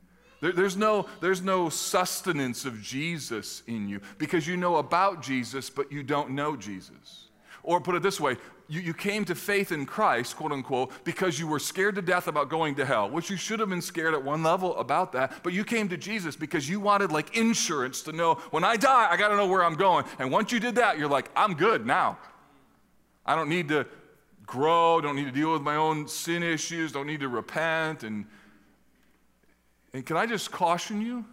There, 0.42 0.52
there's, 0.52 0.76
no, 0.76 1.06
there's 1.22 1.40
no 1.40 1.70
sustenance 1.70 2.66
of 2.66 2.82
Jesus 2.82 3.62
in 3.66 3.88
you 3.88 4.02
because 4.18 4.46
you 4.46 4.58
know 4.58 4.76
about 4.76 5.22
Jesus, 5.22 5.70
but 5.70 5.90
you 5.90 6.02
don't 6.02 6.32
know 6.32 6.56
Jesus. 6.56 7.28
Or 7.62 7.80
put 7.80 7.94
it 7.94 8.02
this 8.02 8.20
way, 8.20 8.36
you, 8.68 8.80
you 8.80 8.94
came 8.94 9.24
to 9.26 9.34
faith 9.34 9.72
in 9.72 9.84
Christ, 9.84 10.36
quote 10.36 10.52
unquote, 10.52 11.04
because 11.04 11.38
you 11.38 11.46
were 11.46 11.58
scared 11.58 11.94
to 11.96 12.02
death 12.02 12.28
about 12.28 12.48
going 12.48 12.74
to 12.76 12.84
hell, 12.84 13.10
which 13.10 13.28
you 13.28 13.36
should 13.36 13.60
have 13.60 13.68
been 13.68 13.82
scared 13.82 14.14
at 14.14 14.24
one 14.24 14.42
level 14.42 14.76
about 14.76 15.12
that. 15.12 15.42
But 15.42 15.52
you 15.52 15.64
came 15.64 15.88
to 15.90 15.96
Jesus 15.96 16.34
because 16.34 16.68
you 16.68 16.80
wanted 16.80 17.12
like 17.12 17.36
insurance 17.36 18.02
to 18.02 18.12
know 18.12 18.34
when 18.50 18.64
I 18.64 18.76
die, 18.76 19.08
I 19.10 19.16
got 19.16 19.28
to 19.28 19.36
know 19.36 19.46
where 19.46 19.62
I'm 19.62 19.74
going. 19.74 20.06
And 20.18 20.30
once 20.30 20.50
you 20.50 20.60
did 20.60 20.76
that, 20.76 20.98
you're 20.98 21.08
like, 21.08 21.30
I'm 21.36 21.54
good 21.54 21.86
now. 21.86 22.18
I 23.26 23.34
don't 23.34 23.48
need 23.48 23.68
to 23.68 23.86
grow, 24.46 25.00
don't 25.00 25.16
need 25.16 25.26
to 25.26 25.32
deal 25.32 25.52
with 25.52 25.62
my 25.62 25.76
own 25.76 26.08
sin 26.08 26.42
issues, 26.42 26.92
don't 26.92 27.06
need 27.06 27.20
to 27.20 27.28
repent. 27.28 28.02
And, 28.02 28.24
and 29.92 30.04
can 30.06 30.16
I 30.16 30.26
just 30.26 30.50
caution 30.50 31.00
you? 31.00 31.24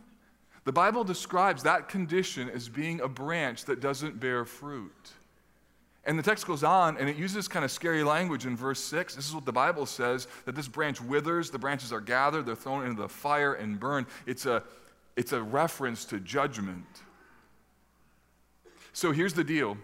The 0.64 0.72
Bible 0.72 1.04
describes 1.04 1.64
that 1.64 1.90
condition 1.90 2.50
as 2.50 2.70
being 2.70 3.02
a 3.02 3.08
branch 3.08 3.66
that 3.66 3.80
doesn't 3.80 4.20
bear 4.20 4.46
fruit. 4.46 5.12
And 6.04 6.18
the 6.18 6.24
text 6.24 6.48
goes 6.48 6.64
on 6.64 6.98
and 6.98 7.08
it 7.08 7.16
uses 7.16 7.48
kind 7.48 7.64
of 7.64 7.72
scary 7.72 8.04
language 8.04 8.46
in 8.46 8.58
verse 8.58 8.80
6. 8.80 9.16
This 9.16 9.28
is 9.28 9.36
what 9.36 9.46
the 9.46 9.52
Bible 9.52 9.86
says 9.86 10.28
that 10.46 10.56
this 10.56 10.68
branch 10.68 11.00
withers, 11.00 11.52
the 11.52 11.60
branches 11.60 11.94
are 11.94 12.02
gathered, 12.02 12.46
they're 12.46 12.56
thrown 12.56 12.86
into 12.88 13.02
the 13.02 13.10
fire 13.10 13.54
and 13.54 13.80
burned. 13.80 14.08
It's 14.26 14.46
a, 14.46 14.64
it's 15.16 15.32
a 15.32 15.42
reference 15.42 16.06
to 16.06 16.20
judgment. 16.20 16.86
So 18.94 19.12
here's 19.12 19.34
the 19.34 19.44
deal 19.44 19.78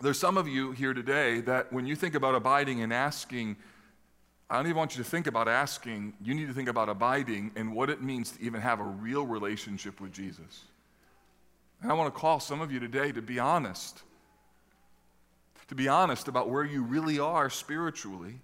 there's 0.00 0.18
some 0.18 0.36
of 0.36 0.46
you 0.46 0.72
here 0.72 0.92
today 0.92 1.40
that 1.42 1.72
when 1.72 1.86
you 1.86 1.96
think 1.96 2.14
about 2.14 2.34
abiding 2.34 2.82
and 2.82 2.92
asking, 2.92 3.56
I 4.50 4.56
don't 4.56 4.66
even 4.66 4.76
want 4.76 4.96
you 4.96 5.02
to 5.02 5.08
think 5.08 5.26
about 5.26 5.48
asking, 5.48 6.14
you 6.22 6.34
need 6.34 6.48
to 6.48 6.52
think 6.52 6.68
about 6.68 6.88
abiding 6.88 7.52
and 7.56 7.74
what 7.74 7.90
it 7.90 8.02
means 8.02 8.32
to 8.32 8.42
even 8.42 8.60
have 8.60 8.80
a 8.80 8.84
real 8.84 9.24
relationship 9.24 10.00
with 10.00 10.12
Jesus. 10.12 10.64
And 11.80 11.90
I 11.90 11.94
want 11.94 12.12
to 12.12 12.20
call 12.20 12.40
some 12.40 12.60
of 12.60 12.70
you 12.70 12.80
today 12.80 13.12
to 13.12 13.22
be 13.22 13.38
honest 13.38 14.02
to 15.74 15.82
be 15.82 15.88
honest 15.88 16.28
about 16.28 16.48
where 16.48 16.62
you 16.62 16.84
really 16.84 17.18
are 17.18 17.50
spiritually. 17.50 18.38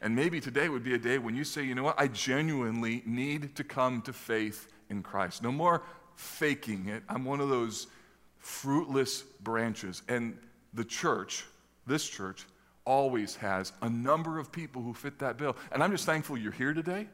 And 0.00 0.14
maybe 0.14 0.40
today 0.40 0.68
would 0.68 0.84
be 0.84 0.94
a 0.94 0.98
day 0.98 1.18
when 1.18 1.34
you 1.34 1.42
say, 1.42 1.64
you 1.64 1.74
know 1.74 1.82
what, 1.82 1.98
I 1.98 2.06
genuinely 2.06 3.02
need 3.04 3.56
to 3.56 3.64
come 3.64 4.00
to 4.02 4.12
faith 4.12 4.68
in 4.88 5.02
Christ. 5.02 5.42
No 5.42 5.50
more 5.50 5.82
faking 6.14 6.86
it. 6.86 7.02
I'm 7.08 7.24
one 7.24 7.40
of 7.40 7.48
those 7.48 7.88
fruitless 8.38 9.22
branches. 9.22 10.02
And 10.08 10.38
the 10.72 10.84
church, 10.84 11.44
this 11.84 12.08
church, 12.08 12.46
always 12.84 13.34
has 13.36 13.72
a 13.82 13.90
number 13.90 14.38
of 14.38 14.52
people 14.52 14.80
who 14.80 14.94
fit 14.94 15.18
that 15.18 15.36
bill. 15.36 15.56
And 15.72 15.82
I'm 15.82 15.90
just 15.90 16.06
thankful 16.06 16.38
you're 16.38 16.52
here 16.52 16.74
today 16.74 17.08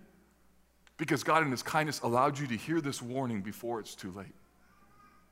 because 0.98 1.24
God, 1.24 1.42
in 1.42 1.50
His 1.50 1.62
kindness, 1.62 2.00
allowed 2.03 2.38
you 2.38 2.46
to 2.48 2.55
hear 2.55 2.83
this 2.83 3.00
warning 3.00 3.40
before 3.40 3.81
it's 3.81 3.94
too 3.94 4.11
late. 4.11 4.35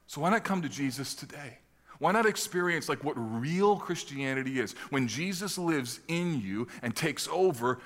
So 0.06 0.22
why 0.22 0.30
not 0.30 0.42
come 0.42 0.62
to 0.62 0.70
Jesus 0.70 1.14
today? 1.14 1.58
Why 2.02 2.10
not 2.10 2.26
experience 2.26 2.88
like 2.88 3.04
what 3.04 3.14
real 3.16 3.76
Christianity 3.76 4.58
is? 4.58 4.72
When 4.90 5.06
Jesus 5.06 5.56
lives 5.56 6.00
in 6.08 6.40
you 6.40 6.66
and 6.82 6.96
takes 6.96 7.28
over 7.28 7.78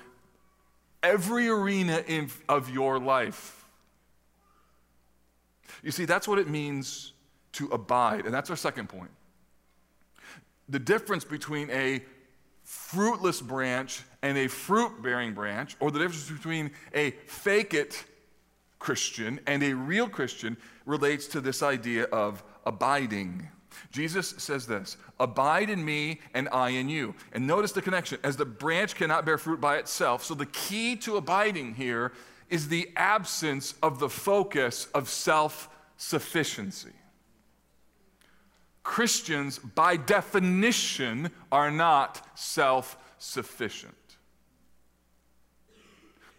every 1.02 1.50
arena 1.50 2.02
in, 2.06 2.30
of 2.48 2.70
your 2.70 2.98
life. 2.98 3.66
You 5.82 5.90
see, 5.90 6.06
that's 6.06 6.26
what 6.26 6.38
it 6.38 6.48
means 6.48 7.12
to 7.52 7.66
abide. 7.66 8.24
And 8.24 8.32
that's 8.32 8.48
our 8.48 8.56
second 8.56 8.88
point. 8.88 9.10
The 10.70 10.78
difference 10.78 11.24
between 11.24 11.68
a 11.68 12.02
fruitless 12.62 13.42
branch 13.42 14.02
and 14.22 14.38
a 14.38 14.48
fruit 14.48 15.02
bearing 15.02 15.34
branch, 15.34 15.76
or 15.78 15.90
the 15.90 15.98
difference 15.98 16.30
between 16.30 16.70
a 16.94 17.10
fake 17.26 17.74
it 17.74 18.02
Christian 18.78 19.40
and 19.46 19.62
a 19.62 19.74
real 19.74 20.08
Christian, 20.08 20.56
relates 20.86 21.26
to 21.26 21.42
this 21.42 21.62
idea 21.62 22.04
of 22.04 22.42
abiding. 22.64 23.50
Jesus 23.90 24.34
says 24.38 24.66
this 24.66 24.96
Abide 25.18 25.70
in 25.70 25.84
me, 25.84 26.20
and 26.34 26.48
I 26.50 26.70
in 26.70 26.88
you. 26.88 27.14
And 27.32 27.46
notice 27.46 27.72
the 27.72 27.82
connection. 27.82 28.18
As 28.22 28.36
the 28.36 28.44
branch 28.44 28.94
cannot 28.94 29.24
bear 29.24 29.38
fruit 29.38 29.60
by 29.60 29.76
itself, 29.76 30.24
so 30.24 30.34
the 30.34 30.46
key 30.46 30.96
to 30.96 31.16
abiding 31.16 31.74
here 31.74 32.12
is 32.48 32.68
the 32.68 32.90
absence 32.96 33.74
of 33.82 33.98
the 33.98 34.08
focus 34.08 34.86
of 34.94 35.08
self 35.08 35.68
sufficiency. 35.96 36.92
Christians, 38.82 39.58
by 39.58 39.96
definition, 39.96 41.30
are 41.50 41.70
not 41.70 42.24
self 42.38 42.96
sufficient. 43.18 43.94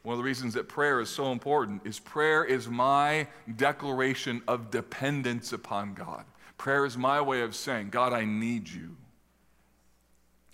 One 0.04 0.13
of 0.13 0.19
the 0.19 0.23
reasons 0.23 0.54
that 0.54 0.69
prayer 0.69 1.02
is 1.02 1.10
so 1.10 1.34
important 1.34 1.82
is 1.86 2.00
prayer 2.00 2.45
is 2.45 2.69
my 2.69 3.28
declaration 3.58 4.41
of 4.47 4.71
dependence 4.71 5.52
upon 5.52 5.95
God. 5.95 6.23
Prayer 6.57 6.85
is 6.85 6.97
my 6.97 7.21
way 7.21 7.41
of 7.41 7.55
saying, 7.55 7.89
God, 7.89 8.13
I 8.13 8.25
need 8.25 8.67
you. 8.67 8.95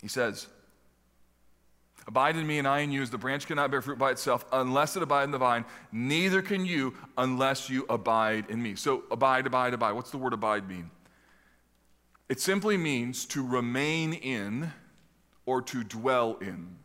He 0.02 0.08
says, 0.08 0.46
Abide 2.06 2.36
in 2.36 2.46
me 2.46 2.58
and 2.58 2.68
I 2.68 2.80
in 2.80 2.92
you, 2.92 3.00
as 3.00 3.08
the 3.08 3.18
branch 3.18 3.46
cannot 3.46 3.70
bear 3.70 3.80
fruit 3.80 3.98
by 3.98 4.10
itself 4.10 4.44
unless 4.52 4.94
it 4.94 5.02
abide 5.02 5.24
in 5.24 5.30
the 5.30 5.38
vine, 5.38 5.64
neither 5.90 6.42
can 6.42 6.66
you 6.66 6.94
unless 7.16 7.70
you 7.70 7.86
abide 7.88 8.50
in 8.50 8.62
me. 8.62 8.74
So, 8.74 9.04
abide, 9.10 9.46
abide, 9.46 9.72
abide. 9.72 9.92
What's 9.92 10.10
the 10.10 10.18
word 10.18 10.34
abide 10.34 10.68
mean? 10.68 10.90
It 12.28 12.40
simply 12.40 12.76
means 12.76 13.24
to 13.26 13.46
remain 13.46 14.12
in 14.12 14.72
or 15.46 15.62
to 15.62 15.82
dwell 15.82 16.36
in. 16.40 16.76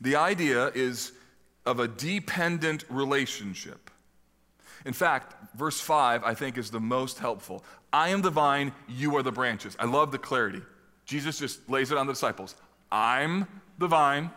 The 0.00 0.16
idea 0.16 0.68
is 0.74 1.12
of 1.64 1.78
a 1.78 1.88
dependent 1.88 2.84
relationship. 2.88 3.90
In 4.86 4.92
fact, 4.92 5.34
verse 5.56 5.80
5, 5.80 6.22
I 6.22 6.32
think, 6.32 6.56
is 6.56 6.70
the 6.70 6.80
most 6.80 7.18
helpful. 7.18 7.64
I 7.92 8.10
am 8.10 8.22
the 8.22 8.30
vine, 8.30 8.72
you 8.88 9.16
are 9.16 9.22
the 9.24 9.32
branches. 9.32 9.76
I 9.80 9.84
love 9.84 10.12
the 10.12 10.18
clarity. 10.18 10.62
Jesus 11.04 11.40
just 11.40 11.68
lays 11.68 11.90
it 11.90 11.98
on 11.98 12.06
the 12.06 12.12
disciples. 12.12 12.54
I'm 12.90 13.48
the 13.78 13.88
vine, 13.88 14.30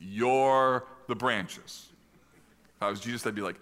you're 0.00 0.84
the 1.06 1.14
branches. 1.14 1.86
If 2.76 2.82
I 2.82 2.90
was 2.90 2.98
Jesus, 2.98 3.24
I'd 3.24 3.36
be 3.36 3.42
like, 3.42 3.60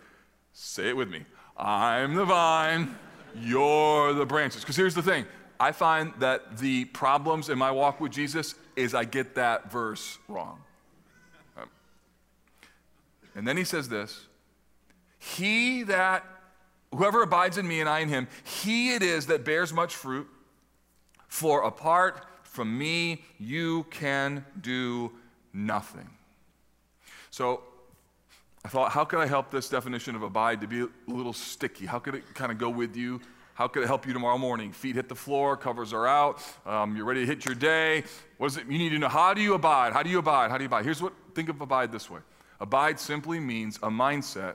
say 0.55 0.89
it 0.89 0.97
with 0.97 1.11
me. 1.11 1.27
I'm 1.59 2.15
the 2.15 2.25
vine, 2.25 2.97
you're 3.37 4.15
the 4.15 4.25
branches. 4.25 4.63
Because 4.63 4.77
here's 4.77 4.95
the 4.95 5.03
thing 5.03 5.27
I 5.61 5.73
find 5.73 6.15
that 6.21 6.57
the 6.57 6.87
problems 6.87 7.51
in 7.51 7.59
my 7.59 7.71
walk 7.71 8.01
with 8.01 8.13
Jesus 8.13 8.55
is 8.77 8.95
I 8.95 9.05
get 9.05 9.35
that 9.35 9.71
verse 9.71 10.17
wrong. 10.27 10.61
Um, 11.59 11.69
and 13.35 13.47
then 13.47 13.59
he 13.59 13.65
says 13.65 13.91
this 13.91 14.29
he 15.37 15.83
that, 15.85 16.25
whoever 16.95 17.23
abides 17.23 17.59
in 17.59 17.67
me 17.67 17.81
and 17.81 17.89
I 17.89 18.01
in 18.01 18.09
him, 18.09 18.29
he 18.45 18.95
it 18.95 19.03
is 19.03 19.27
that 19.27 19.45
bears 19.45 19.73
much 19.73 19.95
fruit. 19.95 20.27
For 21.29 21.65
apart 21.65 22.25
from 22.45 22.77
me, 22.77 23.23
you 23.39 23.85
can 23.91 24.45
do 24.61 25.13
nothing. 25.53 26.09
So 27.31 27.63
I 28.65 28.69
thought, 28.69 28.91
how 28.91 29.05
could 29.05 29.21
I 29.21 29.27
help 29.27 29.51
this 29.51 29.69
definition 29.69 30.17
of 30.17 30.23
abide 30.23 30.61
to 30.63 30.67
be 30.67 30.81
a 30.81 30.89
little 31.07 31.33
sticky? 31.33 31.87
How 31.87 31.99
could 31.99 32.15
it 32.15 32.35
kind 32.35 32.51
of 32.51 32.59
go 32.59 32.71
with 32.71 32.97
you? 32.97 33.21
How 33.55 33.69
could 33.69 33.83
it 33.83 33.87
help 33.87 34.07
you 34.07 34.13
tomorrow 34.13 34.39
morning? 34.39 34.73
Feet 34.73 34.97
hit 34.97 35.09
the 35.09 35.15
floor, 35.15 35.57
covers 35.57 35.93
are 35.93 36.07
out, 36.07 36.43
um, 36.65 36.97
you're 36.97 37.05
ready 37.05 37.21
to 37.21 37.27
hit 37.27 37.45
your 37.45 37.55
day. 37.55 38.05
What 38.39 38.47
is 38.47 38.57
it? 38.57 38.67
You 38.67 38.79
need 38.79 38.91
to 38.91 38.99
know 38.99 39.09
how 39.09 39.35
do 39.35 39.43
you 39.43 39.55
abide? 39.55 39.93
How 39.93 40.03
do 40.03 40.11
you 40.11 40.19
abide? 40.19 40.51
How 40.51 40.59
do 40.59 40.63
you 40.63 40.69
abide? 40.69 40.85
Here's 40.85 41.03
what 41.03 41.13
think 41.35 41.49
of 41.49 41.61
abide 41.61 41.93
this 41.93 42.09
way 42.09 42.21
abide 42.61 42.99
simply 42.99 43.41
means 43.41 43.77
a 43.79 43.89
mindset 43.89 44.55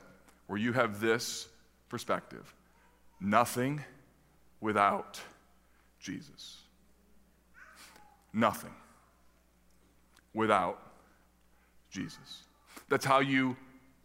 where 0.53 0.61
you 0.61 0.71
have 0.71 0.99
this 0.99 1.47
perspective 1.89 2.53
nothing 3.19 3.83
without 4.61 5.19
Jesus. 5.99 6.59
Nothing 8.31 8.69
without 10.31 10.79
Jesus. 11.89 12.43
That's 12.87 13.03
how 13.03 13.19
you 13.19 13.57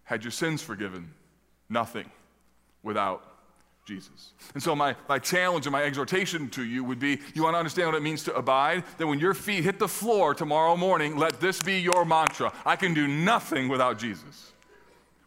had 0.05 0.25
your 0.25 0.31
sins 0.31 0.63
forgiven. 0.63 1.13
Nothing 1.69 2.11
without 2.83 3.23
Jesus. 3.85 4.33
And 4.55 4.63
so, 4.63 4.75
my, 4.75 4.97
my 5.07 5.19
challenge 5.19 5.67
and 5.67 5.73
my 5.73 5.83
exhortation 5.83 6.49
to 6.53 6.65
you 6.65 6.83
would 6.83 6.99
be 6.99 7.21
you 7.35 7.43
want 7.43 7.57
to 7.57 7.59
understand 7.59 7.89
what 7.89 7.95
it 7.95 8.03
means 8.03 8.25
to 8.25 8.35
abide? 8.35 8.85
Then, 8.97 9.09
when 9.09 9.19
your 9.19 9.35
feet 9.35 9.65
hit 9.65 9.79
the 9.79 9.87
floor 9.87 10.33
tomorrow 10.33 10.79
morning, 10.79 11.19
let 11.19 11.41
this 11.41 11.61
be 11.61 11.79
your 11.79 12.07
mantra 12.07 12.55
I 12.65 12.77
can 12.77 12.95
do 12.95 13.07
nothing 13.07 13.69
without 13.69 13.99
Jesus. 13.99 14.55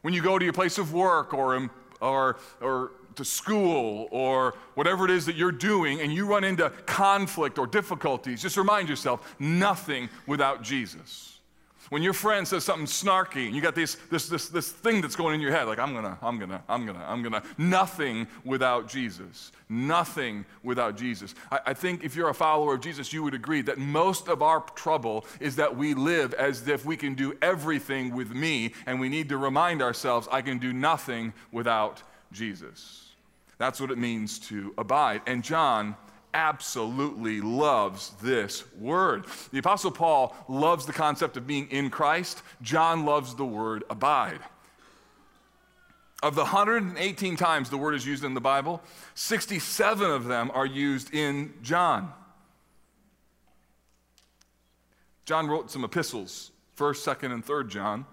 When 0.01 0.13
you 0.13 0.21
go 0.21 0.39
to 0.39 0.43
your 0.43 0.53
place 0.53 0.77
of 0.77 0.93
work 0.93 1.33
or, 1.33 1.55
um, 1.55 1.71
or, 1.99 2.37
or 2.59 2.91
to 3.15 3.25
school 3.25 4.07
or 4.11 4.55
whatever 4.75 5.05
it 5.05 5.11
is 5.11 5.25
that 5.25 5.35
you're 5.35 5.51
doing 5.51 6.01
and 6.01 6.11
you 6.11 6.25
run 6.25 6.43
into 6.43 6.69
conflict 6.85 7.59
or 7.59 7.67
difficulties, 7.67 8.41
just 8.41 8.57
remind 8.57 8.89
yourself 8.89 9.35
nothing 9.39 10.09
without 10.25 10.63
Jesus. 10.63 11.40
When 11.89 12.03
your 12.03 12.13
friend 12.13 12.47
says 12.47 12.63
something 12.63 12.85
snarky 12.85 13.47
and 13.47 13.55
you 13.55 13.61
got 13.61 13.75
this, 13.75 13.95
this, 14.09 14.29
this, 14.29 14.49
this 14.49 14.71
thing 14.71 15.01
that's 15.01 15.15
going 15.15 15.35
in 15.35 15.41
your 15.41 15.51
head, 15.51 15.67
like, 15.67 15.79
I'm 15.79 15.93
gonna, 15.93 16.17
I'm 16.21 16.39
gonna, 16.39 16.63
I'm 16.69 16.85
gonna, 16.85 17.03
I'm 17.05 17.23
gonna, 17.23 17.43
nothing 17.57 18.27
without 18.45 18.87
Jesus. 18.87 19.51
Nothing 19.67 20.45
without 20.63 20.95
Jesus. 20.95 21.35
I, 21.51 21.59
I 21.67 21.73
think 21.73 22.03
if 22.03 22.15
you're 22.15 22.29
a 22.29 22.33
follower 22.33 22.75
of 22.75 22.81
Jesus, 22.81 23.11
you 23.11 23.23
would 23.23 23.33
agree 23.33 23.61
that 23.63 23.77
most 23.77 24.29
of 24.29 24.41
our 24.41 24.61
trouble 24.75 25.25
is 25.39 25.55
that 25.57 25.75
we 25.75 25.93
live 25.93 26.33
as 26.35 26.67
if 26.67 26.85
we 26.85 26.95
can 26.95 27.13
do 27.13 27.37
everything 27.41 28.15
with 28.15 28.33
me, 28.33 28.73
and 28.85 28.99
we 28.99 29.09
need 29.09 29.27
to 29.29 29.37
remind 29.37 29.81
ourselves, 29.81 30.27
I 30.31 30.41
can 30.41 30.59
do 30.59 30.71
nothing 30.71 31.33
without 31.51 32.03
Jesus. 32.31 33.09
That's 33.57 33.79
what 33.79 33.91
it 33.91 33.97
means 33.97 34.39
to 34.39 34.73
abide. 34.77 35.21
And 35.27 35.43
John 35.43 35.95
absolutely 36.33 37.41
loves 37.41 38.11
this 38.21 38.63
word. 38.75 39.25
The 39.51 39.59
Apostle 39.59 39.91
Paul 39.91 40.35
loves 40.47 40.85
the 40.85 40.93
concept 40.93 41.37
of 41.37 41.47
being 41.47 41.69
in 41.69 41.89
Christ. 41.89 42.41
John 42.61 43.05
loves 43.05 43.35
the 43.35 43.45
word 43.45 43.83
abide. 43.89 44.39
Of 46.23 46.35
the 46.35 46.43
118 46.43 47.35
times 47.35 47.69
the 47.69 47.77
word 47.77 47.95
is 47.95 48.05
used 48.05 48.23
in 48.23 48.35
the 48.35 48.41
Bible, 48.41 48.81
67 49.15 50.09
of 50.09 50.25
them 50.25 50.51
are 50.53 50.65
used 50.65 51.13
in 51.13 51.53
John. 51.63 52.13
John 55.25 55.47
wrote 55.47 55.71
some 55.71 55.83
epistles, 55.83 56.51
1st, 56.77 57.15
2nd, 57.15 57.33
and 57.33 57.45
3rd 57.45 57.69
John. 57.69 58.05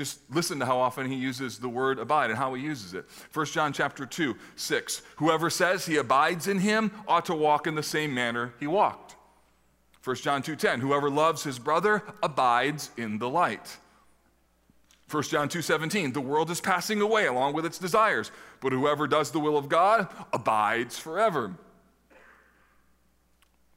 Just 0.00 0.20
listen 0.30 0.58
to 0.60 0.64
how 0.64 0.78
often 0.78 1.10
he 1.10 1.14
uses 1.14 1.58
the 1.58 1.68
word 1.68 1.98
abide 1.98 2.30
and 2.30 2.38
how 2.38 2.54
he 2.54 2.62
uses 2.62 2.94
it. 2.94 3.04
1 3.34 3.44
John 3.44 3.70
chapter 3.70 4.06
2, 4.06 4.34
6. 4.56 5.02
Whoever 5.16 5.50
says 5.50 5.84
he 5.84 5.98
abides 5.98 6.48
in 6.48 6.60
him 6.60 6.90
ought 7.06 7.26
to 7.26 7.34
walk 7.34 7.66
in 7.66 7.74
the 7.74 7.82
same 7.82 8.14
manner 8.14 8.54
he 8.58 8.66
walked. 8.66 9.16
1 10.02 10.16
John 10.16 10.42
2:10. 10.42 10.80
Whoever 10.80 11.10
loves 11.10 11.42
his 11.42 11.58
brother 11.58 12.02
abides 12.22 12.90
in 12.96 13.18
the 13.18 13.28
light. 13.28 13.76
1 15.10 15.24
John 15.24 15.50
2:17. 15.50 16.14
The 16.14 16.20
world 16.22 16.50
is 16.50 16.62
passing 16.62 17.02
away 17.02 17.26
along 17.26 17.52
with 17.52 17.66
its 17.66 17.76
desires, 17.76 18.30
but 18.62 18.72
whoever 18.72 19.06
does 19.06 19.32
the 19.32 19.38
will 19.38 19.58
of 19.58 19.68
God 19.68 20.08
abides 20.32 20.98
forever. 20.98 21.56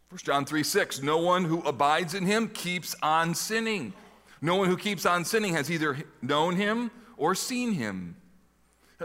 1 0.07 0.19
John 0.23 0.45
3 0.45 0.63
6, 0.63 1.01
no 1.01 1.17
one 1.17 1.43
who 1.43 1.59
abides 1.63 2.13
in 2.13 2.25
him 2.25 2.47
keeps 2.47 2.95
on 3.03 3.36
sinning. 3.36 3.91
No 4.43 4.58
one 4.58 4.67
who 4.67 4.75
keeps 4.75 5.06
on 5.06 5.23
sinning 5.23 5.53
has 5.53 5.71
either 5.71 5.97
known 6.21 6.58
him 6.58 6.91
or 7.15 7.34
seen 7.34 7.71
him. 7.71 8.17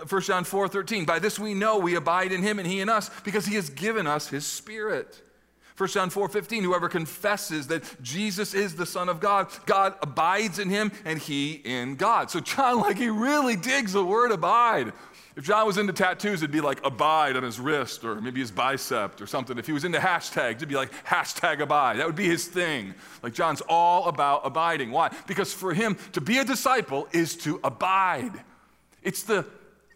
1 0.09 0.23
John 0.23 0.43
4 0.43 0.67
13, 0.67 1.05
by 1.05 1.21
this 1.21 1.39
we 1.39 1.55
know 1.55 1.79
we 1.79 1.95
abide 1.95 2.33
in 2.33 2.43
him 2.43 2.59
and 2.59 2.67
he 2.67 2.81
in 2.81 2.89
us 2.89 3.09
because 3.23 3.47
he 3.47 3.55
has 3.55 3.71
given 3.71 4.09
us 4.09 4.27
his 4.27 4.45
spirit. 4.45 5.23
1 5.77 5.89
John 5.91 6.11
4 6.11 6.29
15, 6.29 6.65
whoever 6.65 6.89
confesses 6.89 7.69
that 7.69 7.85
Jesus 8.03 8.53
is 8.53 8.75
the 8.75 8.85
Son 8.85 9.09
of 9.09 9.21
God, 9.21 9.47
God 9.65 9.95
abides 10.03 10.59
in 10.59 10.71
him 10.71 10.91
and 11.05 11.21
he 11.21 11.53
in 11.53 11.95
God. 11.95 12.33
So, 12.33 12.41
John, 12.41 12.81
like, 12.81 12.99
he 12.99 13.09
really 13.09 13.55
digs 13.55 13.93
the 13.93 14.05
word 14.05 14.33
abide. 14.33 14.93
If 15.39 15.45
John 15.45 15.69
was 15.69 15.79
into 15.79 15.93
tattoos, 15.93 16.43
it'd 16.43 16.51
be 16.51 16.61
like 16.61 16.85
abide 16.85 17.37
on 17.37 17.45
his 17.45 17.61
wrist 17.61 18.05
or 18.05 18.21
maybe 18.21 18.41
his 18.41 18.51
bicep 18.51 19.21
or 19.21 19.27
something. 19.29 19.57
If 19.57 19.69
he 19.69 19.73
was 19.73 19.85
into 19.85 20.01
hashtags, 20.01 20.57
it'd 20.57 20.69
be 20.69 20.75
like 20.75 20.91
hashtag 21.05 21.61
abide. 21.61 22.01
That 22.01 22.07
would 22.07 22.17
be 22.17 22.27
his 22.27 22.49
thing. 22.49 22.93
Like 23.23 23.35
John's 23.35 23.63
all 23.69 24.09
about 24.09 24.41
abiding. 24.45 24.91
Why? 24.91 25.15
Because 25.29 25.53
for 25.53 25.73
him, 25.73 25.97
to 26.11 26.21
be 26.21 26.39
a 26.39 26.45
disciple 26.45 27.07
is 27.13 27.37
to 27.37 27.61
abide. 27.63 28.33
It's 29.05 29.23
the, 29.23 29.47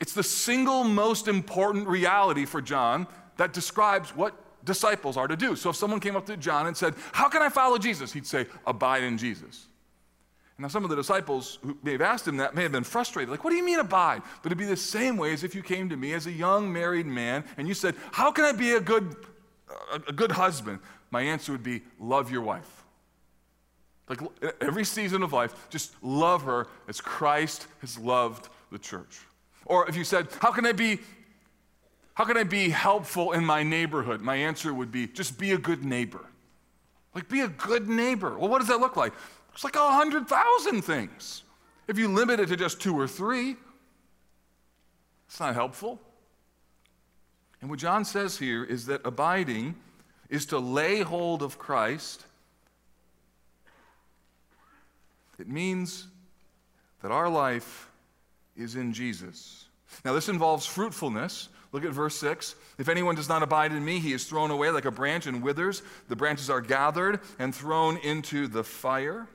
it's 0.01 0.15
the 0.15 0.23
single 0.23 0.85
most 0.85 1.27
important 1.27 1.89
reality 1.89 2.45
for 2.45 2.63
John 2.63 3.09
that 3.37 3.53
describes 3.53 4.15
what 4.15 4.37
disciples 4.65 5.17
are 5.17 5.27
to 5.27 5.35
do. 5.35 5.57
So 5.57 5.71
if 5.71 5.77
someone 5.77 5.99
came 5.99 6.15
up 6.15 6.27
to 6.27 6.37
John 6.37 6.69
and 6.69 6.77
said, 6.77 6.95
How 7.11 7.29
can 7.29 7.43
I 7.43 7.49
follow 7.49 7.79
Jesus? 7.79 8.13
He'd 8.13 8.29
say, 8.29 8.47
Abide 8.65 9.03
in 9.03 9.19
Jesus. 9.19 9.67
Now, 10.59 10.69
some 10.69 10.85
of 10.85 10.91
the 10.91 10.97
disciples 10.97 11.59
who 11.63 11.77
may 11.83 11.93
have 11.93 12.03
asked 12.03 12.29
him 12.29 12.37
that 12.37 12.55
may 12.55 12.63
have 12.63 12.73
been 12.73 12.85
frustrated. 12.85 13.31
Like, 13.31 13.43
what 13.43 13.51
do 13.51 13.57
you 13.57 13.65
mean 13.65 13.79
abide? 13.79 14.23
But 14.43 14.53
it'd 14.53 14.59
be 14.59 14.65
the 14.65 14.77
same 14.77 15.17
way 15.17 15.33
as 15.33 15.43
if 15.45 15.55
you 15.55 15.63
came 15.63 15.89
to 15.89 15.97
me 15.97 16.13
as 16.13 16.27
a 16.27 16.33
young 16.33 16.73
married 16.73 17.07
man 17.07 17.45
and 17.57 17.67
you 17.67 17.75
said, 17.75 17.97
How 18.13 18.31
can 18.31 18.45
I 18.45 18.53
be 18.53 18.73
a 18.73 18.81
good, 18.81 19.17
a 20.09 20.13
good 20.13 20.33
husband? 20.33 20.79
My 21.11 21.23
answer 21.23 21.53
would 21.53 21.63
be, 21.63 21.83
Love 21.99 22.31
your 22.31 22.43
wife. 22.43 22.85
Like 24.09 24.21
every 24.61 24.85
season 24.85 25.23
of 25.23 25.33
life, 25.33 25.55
just 25.71 25.95
love 26.03 26.43
her 26.43 26.67
as 26.87 27.01
Christ 27.01 27.67
has 27.81 27.99
loved 27.99 28.49
the 28.71 28.79
church. 28.79 29.21
Or 29.65 29.89
if 29.89 29.97
you 29.97 30.05
said, 30.05 30.29
How 30.41 30.53
can 30.53 30.67
I 30.67 30.73
be 30.73 31.01
how 32.15 32.25
can 32.25 32.37
I 32.37 32.45
be 32.45 32.69
helpful 32.69 33.33
in 33.33 33.45
my 33.45 33.63
neighborhood? 33.63 34.21
My 34.21 34.37
answer 34.37 34.75
would 34.75 34.93
be 34.93 35.07
just 35.07 35.39
be 35.39 35.53
a 35.53 35.59
good 35.59 35.83
neighbor. 35.85 36.21
Like, 37.15 37.29
be 37.29 37.41
a 37.41 37.49
good 37.49 37.89
neighbor. 37.89 38.39
Well, 38.39 38.49
what 38.49 38.59
does 38.59 38.69
that 38.69 38.81
look 38.81 38.97
like? 38.97 39.13
It's 39.55 39.65
like 39.65 39.77
a 39.77 39.93
hundred 39.93 40.29
thousand 40.29 40.83
things. 40.83 41.43
If 41.89 41.99
you 41.99 42.09
limit 42.09 42.41
it 42.41 42.49
to 42.49 42.57
just 42.57 42.81
two 42.81 42.99
or 42.99 43.07
three, 43.07 43.57
it's 45.29 45.41
not 45.41 45.55
helpful. 45.55 46.01
And 47.61 47.71
what 47.71 47.79
John 47.79 48.05
says 48.05 48.39
here 48.39 48.65
is 48.65 48.87
that 48.87 49.03
abiding 49.05 49.77
is 50.29 50.47
to 50.47 50.59
lay 50.59 51.01
hold 51.01 51.43
of 51.43 51.59
Christ. 51.59 52.25
It 55.39 55.49
means 55.49 56.07
that 57.03 57.11
our 57.11 57.29
life 57.29 57.89
is 58.57 58.77
in 58.77 58.93
Jesus. 58.93 59.67
Now, 60.05 60.13
this 60.13 60.29
involves 60.29 60.67
fruitfulness. 60.67 61.49
Look 61.73 61.85
at 61.85 61.93
verse 61.93 62.17
6. 62.17 62.55
If 62.79 62.89
anyone 62.89 63.15
does 63.15 63.29
not 63.29 63.43
abide 63.43 63.73
in 63.73 63.85
me, 63.85 63.99
he 63.99 64.13
is 64.13 64.25
thrown 64.25 64.51
away 64.51 64.71
like 64.71 64.85
a 64.85 64.91
branch 64.91 65.27
and 65.27 65.43
withers. 65.43 65.83
The 66.09 66.17
branches 66.17 66.51
are 66.51 66.61
gathered 66.61 67.21
and 67.39 67.55
thrown 67.55 67.97
into 67.99 68.49
the 68.49 68.65
fire. 68.65 69.27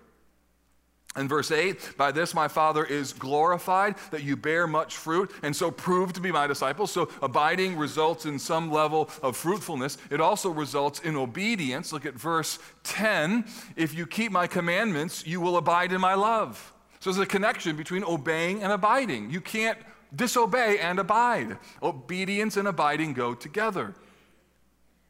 In 1.18 1.28
verse 1.28 1.52
8, 1.52 1.98
by 1.98 2.12
this 2.12 2.34
my 2.34 2.48
Father 2.48 2.86
is 2.86 3.12
glorified, 3.12 3.96
that 4.12 4.24
you 4.24 4.36
bear 4.36 4.68
much 4.68 4.96
fruit, 4.96 5.32
and 5.42 5.56
so 5.56 5.72
prove 5.72 6.14
to 6.14 6.22
be 6.22 6.32
my 6.32 6.46
disciples. 6.46 6.92
So 6.92 7.10
abiding 7.22 7.76
results 7.76 8.26
in 8.26 8.38
some 8.38 8.72
level 8.72 9.10
of 9.24 9.36
fruitfulness. 9.36 9.98
It 10.12 10.22
also 10.22 10.50
results 10.50 11.00
in 11.00 11.16
obedience. 11.16 11.92
Look 11.92 12.06
at 12.06 12.14
verse 12.14 12.60
10. 12.84 13.46
If 13.76 13.96
you 13.96 14.06
keep 14.06 14.32
my 14.32 14.48
commandments, 14.48 15.26
you 15.26 15.42
will 15.42 15.58
abide 15.58 15.92
in 15.92 16.00
my 16.00 16.14
love. 16.14 16.74
So 17.00 17.12
there's 17.12 17.22
a 17.22 17.26
connection 17.26 17.76
between 17.76 18.04
obeying 18.04 18.64
and 18.64 18.72
abiding. 18.72 19.32
You 19.32 19.42
can't 19.42 19.78
disobey 20.16 20.80
and 20.80 21.00
abide. 21.00 21.58
Obedience 21.82 22.58
and 22.58 22.68
abiding 22.68 23.14
go 23.14 23.34
together. 23.34 23.96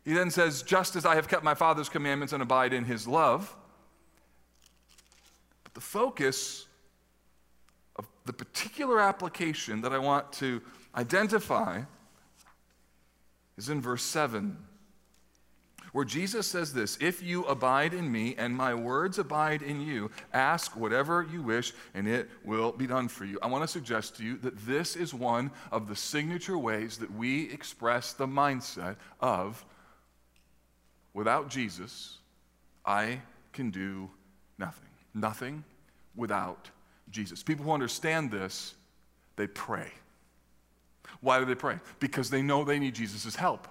He 0.05 0.13
then 0.13 0.31
says, 0.31 0.63
just 0.63 0.95
as 0.95 1.05
I 1.05 1.15
have 1.15 1.27
kept 1.27 1.43
my 1.43 1.53
Father's 1.53 1.89
commandments 1.89 2.31
and 2.31 2.41
abide 2.41 2.71
in 2.71 2.85
his 2.85 3.07
love. 3.07 3.53
The 5.77 5.81
focus 5.81 6.65
of 7.97 8.07
the 8.25 8.33
particular 8.33 8.99
application 8.99 9.81
that 9.81 9.93
I 9.93 9.99
want 9.99 10.33
to 10.33 10.59
identify 10.95 11.83
is 13.57 13.69
in 13.69 13.79
verse 13.79 14.01
7, 14.01 14.57
where 15.91 16.03
Jesus 16.03 16.47
says 16.47 16.73
this 16.73 16.97
If 16.99 17.21
you 17.21 17.43
abide 17.43 17.93
in 17.93 18.11
me 18.11 18.33
and 18.39 18.55
my 18.55 18.73
words 18.73 19.19
abide 19.19 19.61
in 19.61 19.79
you, 19.79 20.09
ask 20.33 20.75
whatever 20.75 21.27
you 21.31 21.43
wish 21.43 21.73
and 21.93 22.07
it 22.07 22.27
will 22.43 22.71
be 22.71 22.87
done 22.87 23.07
for 23.07 23.25
you. 23.25 23.37
I 23.43 23.45
want 23.45 23.63
to 23.63 23.67
suggest 23.67 24.15
to 24.15 24.23
you 24.23 24.37
that 24.37 24.57
this 24.65 24.95
is 24.95 25.13
one 25.13 25.51
of 25.71 25.87
the 25.87 25.95
signature 25.95 26.57
ways 26.57 26.97
that 26.97 27.13
we 27.13 27.51
express 27.51 28.13
the 28.13 28.25
mindset 28.25 28.95
of 29.19 29.63
without 31.13 31.51
Jesus, 31.51 32.17
I 32.83 33.21
can 33.53 33.69
do 33.69 34.09
nothing. 34.57 34.87
Nothing 35.17 35.63
without 36.15 36.69
Jesus. 37.09 37.41
People 37.41 37.65
who 37.65 37.71
understand 37.71 38.31
this, 38.31 38.75
they 39.35 39.47
pray. 39.47 39.91
Why 41.21 41.39
do 41.39 41.45
they 41.45 41.55
pray? 41.55 41.79
Because 41.99 42.29
they 42.29 42.41
know 42.41 42.63
they 42.63 42.79
need 42.79 42.93
Jesus' 42.93 43.35
help. 43.35 43.67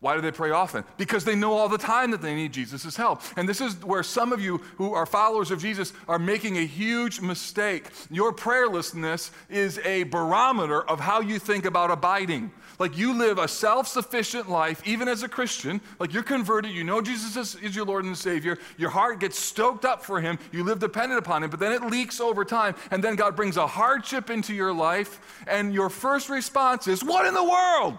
Why 0.00 0.14
do 0.14 0.22
they 0.22 0.32
pray 0.32 0.50
often? 0.50 0.84
Because 0.96 1.24
they 1.24 1.34
know 1.34 1.52
all 1.52 1.68
the 1.68 1.76
time 1.76 2.10
that 2.12 2.22
they 2.22 2.34
need 2.34 2.54
Jesus' 2.54 2.96
help. 2.96 3.20
And 3.36 3.46
this 3.46 3.60
is 3.60 3.84
where 3.84 4.02
some 4.02 4.32
of 4.32 4.40
you 4.40 4.58
who 4.76 4.94
are 4.94 5.04
followers 5.04 5.50
of 5.50 5.60
Jesus 5.60 5.92
are 6.08 6.18
making 6.18 6.56
a 6.56 6.64
huge 6.64 7.20
mistake. 7.20 7.88
Your 8.10 8.32
prayerlessness 8.32 9.30
is 9.50 9.78
a 9.84 10.04
barometer 10.04 10.88
of 10.88 11.00
how 11.00 11.20
you 11.20 11.38
think 11.38 11.66
about 11.66 11.90
abiding. 11.90 12.50
Like 12.78 12.96
you 12.96 13.12
live 13.12 13.36
a 13.36 13.46
self 13.46 13.86
sufficient 13.88 14.48
life, 14.48 14.80
even 14.86 15.06
as 15.06 15.22
a 15.22 15.28
Christian. 15.28 15.82
Like 15.98 16.14
you're 16.14 16.22
converted, 16.22 16.70
you 16.70 16.82
know 16.82 17.02
Jesus 17.02 17.36
is, 17.36 17.62
is, 17.62 17.76
your 17.76 17.84
Lord 17.84 18.06
and 18.06 18.16
Savior. 18.16 18.56
Your 18.78 18.88
heart 18.88 19.20
gets 19.20 19.38
stoked 19.38 19.84
up 19.84 20.02
for 20.02 20.18
Him. 20.18 20.38
You 20.50 20.64
live 20.64 20.78
dependent 20.78 21.18
upon 21.18 21.44
Him, 21.44 21.50
but 21.50 21.60
then 21.60 21.72
it 21.72 21.82
leaks 21.84 22.20
over 22.20 22.42
time. 22.42 22.74
And 22.90 23.04
then 23.04 23.16
God 23.16 23.36
brings 23.36 23.58
a 23.58 23.66
hardship 23.66 24.30
into 24.30 24.54
your 24.54 24.72
life. 24.72 25.44
And 25.46 25.74
your 25.74 25.90
first 25.90 26.30
response 26.30 26.88
is, 26.88 27.04
What 27.04 27.26
in 27.26 27.34
the 27.34 27.44
world? 27.44 27.98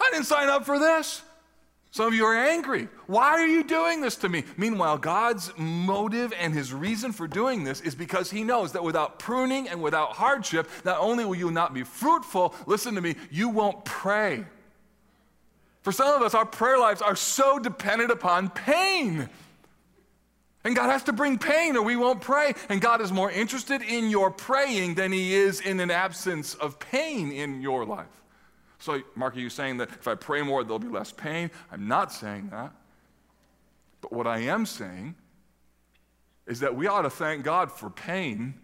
I 0.00 0.10
didn't 0.12 0.26
sign 0.26 0.48
up 0.48 0.64
for 0.64 0.78
this. 0.78 1.22
Some 1.90 2.08
of 2.08 2.14
you 2.14 2.26
are 2.26 2.36
angry. 2.36 2.88
Why 3.06 3.28
are 3.28 3.46
you 3.46 3.64
doing 3.64 4.02
this 4.02 4.16
to 4.16 4.28
me? 4.28 4.44
Meanwhile, 4.58 4.98
God's 4.98 5.50
motive 5.56 6.34
and 6.38 6.52
his 6.52 6.70
reason 6.72 7.12
for 7.12 7.26
doing 7.26 7.64
this 7.64 7.80
is 7.80 7.94
because 7.94 8.30
he 8.30 8.44
knows 8.44 8.72
that 8.72 8.82
without 8.82 9.18
pruning 9.18 9.66
and 9.66 9.80
without 9.80 10.12
hardship, 10.12 10.68
not 10.84 10.98
only 11.00 11.24
will 11.24 11.36
you 11.36 11.50
not 11.50 11.72
be 11.72 11.84
fruitful, 11.84 12.54
listen 12.66 12.94
to 12.96 13.00
me, 13.00 13.14
you 13.30 13.48
won't 13.48 13.82
pray. 13.86 14.44
For 15.80 15.92
some 15.92 16.14
of 16.14 16.20
us, 16.20 16.34
our 16.34 16.44
prayer 16.44 16.78
lives 16.78 17.00
are 17.00 17.16
so 17.16 17.58
dependent 17.58 18.10
upon 18.10 18.50
pain. 18.50 19.30
And 20.64 20.74
God 20.76 20.90
has 20.90 21.04
to 21.04 21.12
bring 21.12 21.38
pain 21.38 21.76
or 21.76 21.82
we 21.82 21.96
won't 21.96 22.20
pray. 22.20 22.54
And 22.68 22.80
God 22.80 23.00
is 23.00 23.12
more 23.12 23.30
interested 23.30 23.80
in 23.80 24.10
your 24.10 24.30
praying 24.30 24.96
than 24.96 25.12
he 25.12 25.32
is 25.32 25.60
in 25.60 25.80
an 25.80 25.92
absence 25.92 26.54
of 26.56 26.78
pain 26.78 27.32
in 27.32 27.62
your 27.62 27.86
life. 27.86 28.25
So, 28.86 29.02
Mark, 29.16 29.34
are 29.34 29.40
you 29.40 29.50
saying 29.50 29.78
that 29.78 29.88
if 29.88 30.06
I 30.06 30.14
pray 30.14 30.42
more, 30.42 30.62
there'll 30.62 30.78
be 30.78 30.86
less 30.86 31.10
pain? 31.10 31.50
I'm 31.72 31.88
not 31.88 32.12
saying 32.12 32.50
that. 32.50 32.70
But 34.00 34.12
what 34.12 34.28
I 34.28 34.38
am 34.42 34.64
saying 34.64 35.16
is 36.46 36.60
that 36.60 36.76
we 36.76 36.86
ought 36.86 37.02
to 37.02 37.10
thank 37.10 37.42
God 37.42 37.72
for 37.72 37.90
pain 37.90 38.54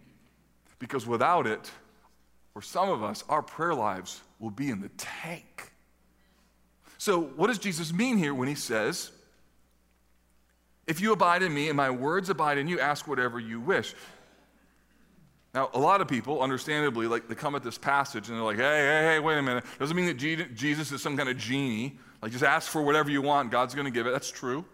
because 0.78 1.08
without 1.08 1.48
it, 1.48 1.68
for 2.52 2.62
some 2.62 2.88
of 2.88 3.02
us, 3.02 3.24
our 3.28 3.42
prayer 3.42 3.74
lives 3.74 4.20
will 4.38 4.52
be 4.52 4.70
in 4.70 4.80
the 4.80 4.90
tank. 4.90 5.72
So, 6.98 7.20
what 7.20 7.48
does 7.48 7.58
Jesus 7.58 7.92
mean 7.92 8.16
here 8.16 8.32
when 8.32 8.46
he 8.46 8.54
says, 8.54 9.10
If 10.86 11.00
you 11.00 11.12
abide 11.12 11.42
in 11.42 11.52
me 11.52 11.66
and 11.66 11.76
my 11.76 11.90
words 11.90 12.30
abide 12.30 12.58
in 12.58 12.68
you, 12.68 12.78
ask 12.78 13.08
whatever 13.08 13.40
you 13.40 13.58
wish? 13.58 13.92
Now, 15.54 15.68
a 15.74 15.78
lot 15.78 16.00
of 16.00 16.08
people, 16.08 16.40
understandably, 16.40 17.06
like 17.06 17.28
they 17.28 17.34
come 17.34 17.54
at 17.54 17.62
this 17.62 17.76
passage 17.76 18.28
and 18.28 18.38
they're 18.38 18.44
like, 18.44 18.56
hey, 18.56 18.62
hey, 18.62 19.02
hey, 19.12 19.18
wait 19.20 19.36
a 19.36 19.42
minute. 19.42 19.64
Doesn't 19.78 19.96
mean 19.96 20.06
that 20.06 20.16
Jesus 20.54 20.92
is 20.92 21.02
some 21.02 21.16
kind 21.16 21.28
of 21.28 21.36
genie. 21.36 21.98
Like, 22.22 22.32
just 22.32 22.44
ask 22.44 22.70
for 22.70 22.80
whatever 22.80 23.10
you 23.10 23.20
want, 23.20 23.50
God's 23.50 23.74
going 23.74 23.84
to 23.84 23.90
give 23.90 24.06
it. 24.06 24.12
That's 24.12 24.30
true. 24.30 24.64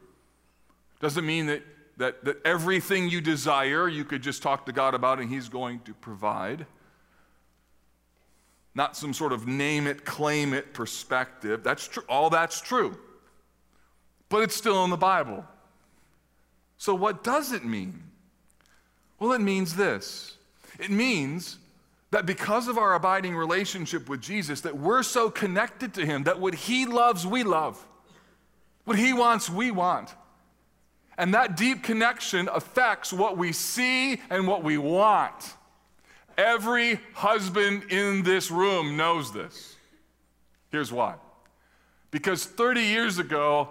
Doesn't 1.00 1.26
mean 1.26 1.46
that, 1.46 1.62
that, 1.96 2.24
that 2.24 2.36
everything 2.44 3.08
you 3.08 3.20
desire, 3.20 3.88
you 3.88 4.04
could 4.04 4.22
just 4.22 4.42
talk 4.42 4.66
to 4.66 4.72
God 4.72 4.94
about 4.94 5.18
and 5.18 5.28
He's 5.28 5.48
going 5.48 5.80
to 5.80 5.94
provide. 5.94 6.66
Not 8.74 8.96
some 8.96 9.12
sort 9.12 9.32
of 9.32 9.48
name 9.48 9.88
it, 9.88 10.04
claim 10.04 10.54
it 10.54 10.74
perspective. 10.74 11.64
That's 11.64 11.88
true. 11.88 12.04
All 12.08 12.30
that's 12.30 12.60
true. 12.60 12.96
But 14.28 14.42
it's 14.42 14.54
still 14.54 14.84
in 14.84 14.90
the 14.90 14.96
Bible. 14.96 15.44
So, 16.76 16.94
what 16.94 17.24
does 17.24 17.50
it 17.50 17.64
mean? 17.64 18.04
Well, 19.18 19.32
it 19.32 19.40
means 19.40 19.74
this 19.74 20.37
it 20.78 20.90
means 20.90 21.58
that 22.10 22.24
because 22.24 22.68
of 22.68 22.78
our 22.78 22.94
abiding 22.94 23.36
relationship 23.36 24.08
with 24.08 24.20
Jesus, 24.20 24.62
that 24.62 24.78
we're 24.78 25.02
so 25.02 25.30
connected 25.30 25.94
to 25.94 26.06
Him 26.06 26.24
that 26.24 26.40
what 26.40 26.54
He 26.54 26.86
loves, 26.86 27.26
we 27.26 27.42
love. 27.42 27.84
What 28.84 28.98
He 28.98 29.12
wants, 29.12 29.50
we 29.50 29.70
want. 29.70 30.14
And 31.18 31.34
that 31.34 31.56
deep 31.56 31.82
connection 31.82 32.48
affects 32.48 33.12
what 33.12 33.36
we 33.36 33.52
see 33.52 34.20
and 34.30 34.46
what 34.46 34.62
we 34.62 34.78
want. 34.78 35.54
Every 36.38 37.00
husband 37.12 37.90
in 37.90 38.22
this 38.22 38.50
room 38.50 38.96
knows 38.96 39.32
this. 39.32 39.74
Here's 40.70 40.92
why. 40.92 41.16
Because 42.12 42.44
30 42.44 42.82
years 42.82 43.18
ago, 43.18 43.68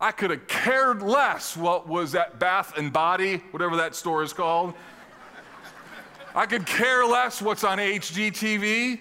I 0.00 0.12
could 0.12 0.30
have 0.30 0.46
cared 0.46 1.02
less 1.02 1.56
what 1.56 1.88
was 1.88 2.14
at 2.14 2.38
Bath 2.38 2.76
and 2.76 2.92
Body, 2.92 3.38
whatever 3.50 3.76
that 3.76 3.94
store 3.94 4.22
is 4.22 4.32
called. 4.32 4.74
I 6.34 6.46
could 6.46 6.64
care 6.64 7.04
less 7.04 7.42
what's 7.42 7.64
on 7.64 7.78
HGTV. 7.78 9.00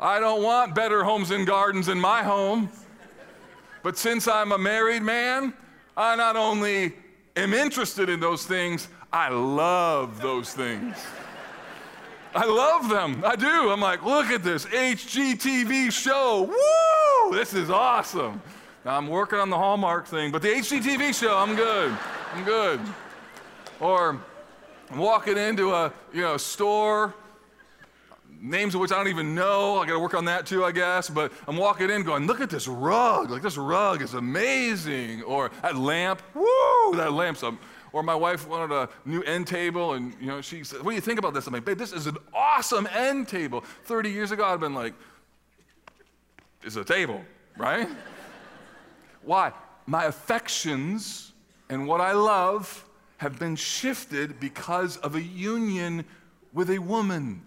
I 0.00 0.20
don't 0.20 0.42
want 0.42 0.74
better 0.74 1.04
homes 1.04 1.30
and 1.30 1.46
gardens 1.46 1.88
in 1.88 2.00
my 2.00 2.22
home. 2.22 2.68
But 3.82 3.96
since 3.96 4.26
I'm 4.26 4.52
a 4.52 4.58
married 4.58 5.02
man, 5.02 5.54
I 5.96 6.16
not 6.16 6.36
only 6.36 6.94
am 7.36 7.54
interested 7.54 8.08
in 8.08 8.18
those 8.20 8.44
things, 8.44 8.88
I 9.12 9.28
love 9.28 10.20
those 10.20 10.52
things. 10.52 10.96
I 12.34 12.44
love 12.44 12.88
them. 12.88 13.22
I 13.24 13.36
do. 13.36 13.70
I'm 13.70 13.80
like, 13.80 14.04
look 14.04 14.26
at 14.26 14.42
this 14.42 14.66
HGTV 14.66 15.92
show. 15.92 16.42
Woo! 16.42 17.36
This 17.36 17.54
is 17.54 17.70
awesome. 17.70 18.42
Now 18.84 18.96
I'm 18.96 19.08
working 19.08 19.38
on 19.38 19.48
the 19.48 19.56
Hallmark 19.56 20.06
thing, 20.06 20.30
but 20.30 20.42
the 20.42 20.48
HGTV 20.48 21.18
show, 21.18 21.36
I'm 21.36 21.56
good. 21.56 21.96
I'm 22.34 22.44
good. 22.44 22.80
Or 23.80 24.20
I'm 24.90 24.98
walking 24.98 25.36
into 25.36 25.74
a 25.74 25.92
you 26.14 26.22
know 26.22 26.36
store, 26.38 27.14
names 28.40 28.74
of 28.74 28.80
which 28.80 28.90
I 28.90 28.96
don't 28.96 29.08
even 29.08 29.34
know. 29.34 29.78
I 29.78 29.86
got 29.86 29.92
to 29.92 29.98
work 29.98 30.14
on 30.14 30.24
that 30.26 30.46
too, 30.46 30.64
I 30.64 30.72
guess. 30.72 31.10
But 31.10 31.32
I'm 31.46 31.56
walking 31.56 31.90
in, 31.90 32.02
going, 32.04 32.26
"Look 32.26 32.40
at 32.40 32.48
this 32.48 32.66
rug! 32.66 33.30
Like 33.30 33.42
this 33.42 33.58
rug 33.58 34.00
is 34.00 34.14
amazing!" 34.14 35.22
Or 35.24 35.50
that 35.62 35.76
lamp, 35.76 36.22
woo! 36.34 36.96
That 36.96 37.12
lamp's 37.12 37.42
up. 37.42 37.54
Or 37.92 38.02
my 38.02 38.14
wife 38.14 38.48
wanted 38.48 38.74
a 38.74 38.88
new 39.04 39.22
end 39.22 39.46
table, 39.46 39.94
and 39.94 40.14
you 40.20 40.26
know 40.26 40.40
she 40.40 40.64
said, 40.64 40.82
"What 40.82 40.92
do 40.92 40.94
you 40.94 41.02
think 41.02 41.18
about 41.18 41.34
this?" 41.34 41.46
I'm 41.46 41.52
like, 41.52 41.64
"Babe, 41.66 41.78
this 41.78 41.92
is 41.92 42.06
an 42.06 42.16
awesome 42.32 42.88
end 42.94 43.28
table." 43.28 43.64
30 43.84 44.10
years 44.10 44.30
ago, 44.30 44.44
I'd 44.44 44.60
been 44.60 44.74
like, 44.74 44.94
"It's 46.62 46.76
a 46.76 46.84
table, 46.84 47.22
right?" 47.58 47.88
Why? 49.22 49.52
My 49.86 50.04
affections 50.04 51.32
and 51.68 51.86
what 51.86 52.00
I 52.00 52.12
love 52.12 52.87
have 53.18 53.38
been 53.38 53.56
shifted 53.56 54.40
because 54.40 54.96
of 54.98 55.14
a 55.14 55.22
union 55.22 56.04
with 56.52 56.70
a 56.70 56.78
woman 56.78 57.42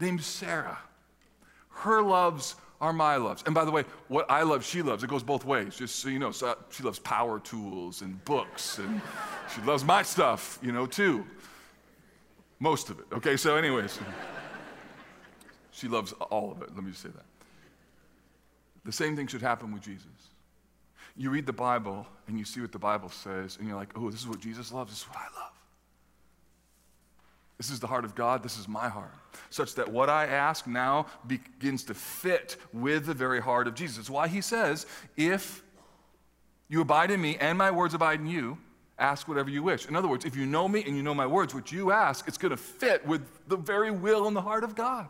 named 0.00 0.22
Sarah. 0.22 0.78
Her 1.68 2.02
loves 2.02 2.56
are 2.80 2.92
my 2.92 3.16
loves. 3.16 3.42
And 3.44 3.54
by 3.54 3.64
the 3.64 3.70
way, 3.70 3.84
what 4.08 4.30
I 4.30 4.42
love, 4.42 4.64
she 4.64 4.80
loves. 4.82 5.04
It 5.04 5.10
goes 5.10 5.22
both 5.22 5.44
ways, 5.44 5.76
just 5.76 5.96
so 5.96 6.08
you 6.08 6.18
know. 6.18 6.32
So 6.32 6.56
she 6.70 6.82
loves 6.82 6.98
power 6.98 7.38
tools 7.38 8.00
and 8.00 8.22
books, 8.24 8.78
and 8.78 9.00
she 9.54 9.60
loves 9.62 9.84
my 9.84 10.02
stuff, 10.02 10.58
you 10.62 10.72
know, 10.72 10.86
too. 10.86 11.26
Most 12.58 12.88
of 12.88 12.98
it. 12.98 13.06
Okay, 13.12 13.36
so, 13.36 13.56
anyways, 13.56 13.98
she 15.70 15.88
loves 15.88 16.12
all 16.12 16.50
of 16.50 16.62
it. 16.62 16.74
Let 16.74 16.82
me 16.82 16.90
just 16.90 17.02
say 17.02 17.10
that. 17.10 17.24
The 18.84 18.92
same 18.92 19.16
thing 19.16 19.26
should 19.26 19.42
happen 19.42 19.72
with 19.72 19.82
Jesus 19.82 20.29
you 21.20 21.28
read 21.28 21.44
the 21.44 21.52
Bible 21.52 22.06
and 22.28 22.38
you 22.38 22.46
see 22.46 22.62
what 22.62 22.72
the 22.72 22.78
Bible 22.78 23.10
says, 23.10 23.58
and 23.58 23.68
you're 23.68 23.76
like, 23.76 23.90
oh, 23.94 24.10
this 24.10 24.20
is 24.20 24.26
what 24.26 24.40
Jesus 24.40 24.72
loves, 24.72 24.90
this 24.90 25.00
is 25.02 25.08
what 25.08 25.18
I 25.18 25.38
love. 25.38 25.52
This 27.58 27.70
is 27.70 27.78
the 27.78 27.86
heart 27.86 28.06
of 28.06 28.14
God, 28.14 28.42
this 28.42 28.58
is 28.58 28.66
my 28.66 28.88
heart. 28.88 29.12
Such 29.50 29.74
that 29.74 29.92
what 29.92 30.08
I 30.08 30.24
ask 30.24 30.66
now 30.66 31.04
begins 31.26 31.84
to 31.84 31.94
fit 31.94 32.56
with 32.72 33.04
the 33.04 33.12
very 33.12 33.38
heart 33.38 33.66
of 33.66 33.74
Jesus. 33.74 34.08
Why 34.08 34.28
he 34.28 34.40
says, 34.40 34.86
if 35.14 35.62
you 36.70 36.80
abide 36.80 37.10
in 37.10 37.20
me 37.20 37.36
and 37.38 37.58
my 37.58 37.70
words 37.70 37.92
abide 37.92 38.20
in 38.20 38.26
you, 38.26 38.56
ask 38.98 39.28
whatever 39.28 39.50
you 39.50 39.62
wish. 39.62 39.86
In 39.86 39.96
other 39.96 40.08
words, 40.08 40.24
if 40.24 40.34
you 40.34 40.46
know 40.46 40.68
me 40.68 40.82
and 40.86 40.96
you 40.96 41.02
know 41.02 41.14
my 41.14 41.26
words, 41.26 41.52
what 41.54 41.70
you 41.70 41.90
ask, 41.90 42.26
it's 42.28 42.38
going 42.38 42.50
to 42.50 42.56
fit 42.56 43.06
with 43.06 43.26
the 43.46 43.58
very 43.58 43.90
will 43.90 44.26
and 44.26 44.34
the 44.34 44.40
heart 44.40 44.64
of 44.64 44.74
God. 44.74 45.06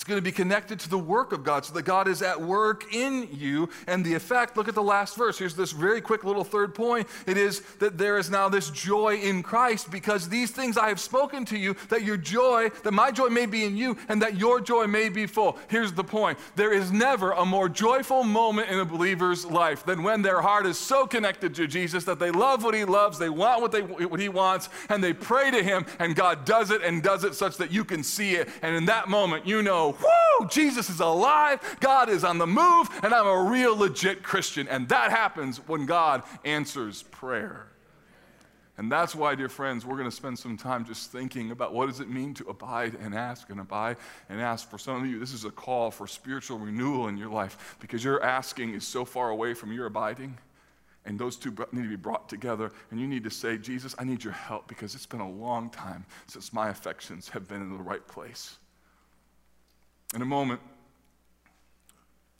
It's 0.00 0.08
going 0.08 0.16
to 0.16 0.22
be 0.22 0.32
connected 0.32 0.80
to 0.80 0.88
the 0.88 0.98
work 0.98 1.30
of 1.30 1.44
God 1.44 1.66
so 1.66 1.74
that 1.74 1.82
God 1.82 2.08
is 2.08 2.22
at 2.22 2.40
work 2.40 2.94
in 2.94 3.28
you. 3.30 3.68
And 3.86 4.02
the 4.02 4.14
effect, 4.14 4.56
look 4.56 4.66
at 4.66 4.74
the 4.74 4.82
last 4.82 5.14
verse. 5.14 5.38
Here's 5.38 5.54
this 5.54 5.72
very 5.72 6.00
quick 6.00 6.24
little 6.24 6.42
third 6.42 6.74
point. 6.74 7.06
It 7.26 7.36
is 7.36 7.60
that 7.80 7.98
there 7.98 8.16
is 8.16 8.30
now 8.30 8.48
this 8.48 8.70
joy 8.70 9.16
in 9.16 9.42
Christ 9.42 9.90
because 9.90 10.26
these 10.26 10.52
things 10.52 10.78
I 10.78 10.88
have 10.88 11.00
spoken 11.00 11.44
to 11.44 11.58
you, 11.58 11.76
that 11.90 12.02
your 12.02 12.16
joy, 12.16 12.70
that 12.82 12.92
my 12.92 13.10
joy 13.10 13.28
may 13.28 13.44
be 13.44 13.62
in 13.64 13.76
you, 13.76 13.98
and 14.08 14.22
that 14.22 14.38
your 14.38 14.58
joy 14.62 14.86
may 14.86 15.10
be 15.10 15.26
full. 15.26 15.58
Here's 15.68 15.92
the 15.92 16.02
point 16.02 16.38
there 16.56 16.72
is 16.72 16.90
never 16.90 17.32
a 17.32 17.44
more 17.44 17.68
joyful 17.68 18.24
moment 18.24 18.70
in 18.70 18.80
a 18.80 18.86
believer's 18.86 19.44
life 19.44 19.84
than 19.84 20.02
when 20.02 20.22
their 20.22 20.40
heart 20.40 20.64
is 20.64 20.78
so 20.78 21.06
connected 21.06 21.54
to 21.56 21.66
Jesus 21.66 22.04
that 22.04 22.18
they 22.18 22.30
love 22.30 22.64
what 22.64 22.72
he 22.72 22.86
loves, 22.86 23.18
they 23.18 23.28
want 23.28 23.60
what, 23.60 23.70
they, 23.70 23.82
what 23.82 24.18
he 24.18 24.30
wants, 24.30 24.70
and 24.88 25.04
they 25.04 25.12
pray 25.12 25.50
to 25.50 25.62
him, 25.62 25.84
and 25.98 26.16
God 26.16 26.46
does 26.46 26.70
it 26.70 26.80
and 26.80 27.02
does 27.02 27.22
it 27.22 27.34
such 27.34 27.58
that 27.58 27.70
you 27.70 27.84
can 27.84 28.02
see 28.02 28.36
it. 28.36 28.48
And 28.62 28.74
in 28.74 28.86
that 28.86 29.10
moment, 29.10 29.46
you 29.46 29.60
know 29.60 29.89
know, 29.92 29.98
whoo, 30.40 30.48
Jesus 30.48 30.90
is 30.90 31.00
alive, 31.00 31.60
God 31.80 32.08
is 32.08 32.24
on 32.24 32.38
the 32.38 32.46
move, 32.46 32.88
and 33.02 33.14
I'm 33.14 33.26
a 33.26 33.50
real 33.50 33.76
legit 33.76 34.22
Christian. 34.22 34.68
And 34.68 34.88
that 34.88 35.10
happens 35.10 35.58
when 35.66 35.86
God 35.86 36.22
answers 36.44 37.02
prayer. 37.02 37.66
And 38.80 38.90
that's 38.90 39.14
why, 39.14 39.34
dear 39.34 39.50
friends, 39.50 39.84
we're 39.84 39.98
going 39.98 40.08
to 40.08 40.16
spend 40.16 40.38
some 40.38 40.56
time 40.56 40.86
just 40.86 41.12
thinking 41.12 41.50
about 41.50 41.74
what 41.74 41.86
does 41.86 42.00
it 42.00 42.08
mean 42.08 42.32
to 42.32 42.48
abide 42.48 42.94
and 42.94 43.14
ask 43.14 43.50
and 43.50 43.60
abide 43.60 43.98
and 44.30 44.40
ask. 44.40 44.70
For 44.70 44.78
some 44.78 45.02
of 45.02 45.06
you, 45.06 45.20
this 45.20 45.34
is 45.34 45.44
a 45.44 45.50
call 45.50 45.90
for 45.90 46.06
spiritual 46.06 46.58
renewal 46.58 47.08
in 47.08 47.18
your 47.18 47.28
life 47.28 47.76
because 47.78 48.02
your 48.02 48.22
asking 48.22 48.72
is 48.72 48.86
so 48.86 49.04
far 49.04 49.28
away 49.28 49.52
from 49.52 49.70
your 49.70 49.84
abiding. 49.84 50.38
And 51.04 51.18
those 51.18 51.36
two 51.36 51.50
need 51.72 51.82
to 51.82 51.88
be 51.90 51.96
brought 51.96 52.30
together. 52.30 52.72
And 52.90 52.98
you 52.98 53.06
need 53.06 53.24
to 53.24 53.30
say, 53.30 53.58
Jesus, 53.58 53.94
I 53.98 54.04
need 54.04 54.24
your 54.24 54.32
help 54.32 54.66
because 54.66 54.94
it's 54.94 55.04
been 55.04 55.20
a 55.20 55.30
long 55.30 55.68
time 55.68 56.06
since 56.26 56.50
my 56.50 56.70
affections 56.70 57.28
have 57.28 57.46
been 57.46 57.60
in 57.60 57.76
the 57.76 57.82
right 57.82 58.06
place. 58.08 58.59
In 60.14 60.22
a 60.22 60.26
moment, 60.26 60.60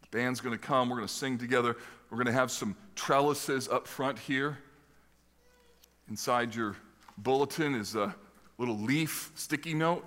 the 0.02 0.16
band's 0.16 0.40
going 0.40 0.58
to 0.58 0.64
come. 0.64 0.88
We're 0.88 0.96
going 0.96 1.08
to 1.08 1.14
sing 1.14 1.38
together. 1.38 1.76
We're 2.10 2.16
going 2.16 2.26
to 2.26 2.32
have 2.32 2.50
some 2.50 2.76
trellises 2.96 3.68
up 3.68 3.86
front 3.86 4.18
here. 4.18 4.58
Inside 6.08 6.54
your 6.54 6.76
bulletin 7.16 7.76
is 7.76 7.94
a 7.94 8.14
little 8.58 8.78
leaf 8.78 9.30
sticky 9.36 9.74
note. 9.74 10.04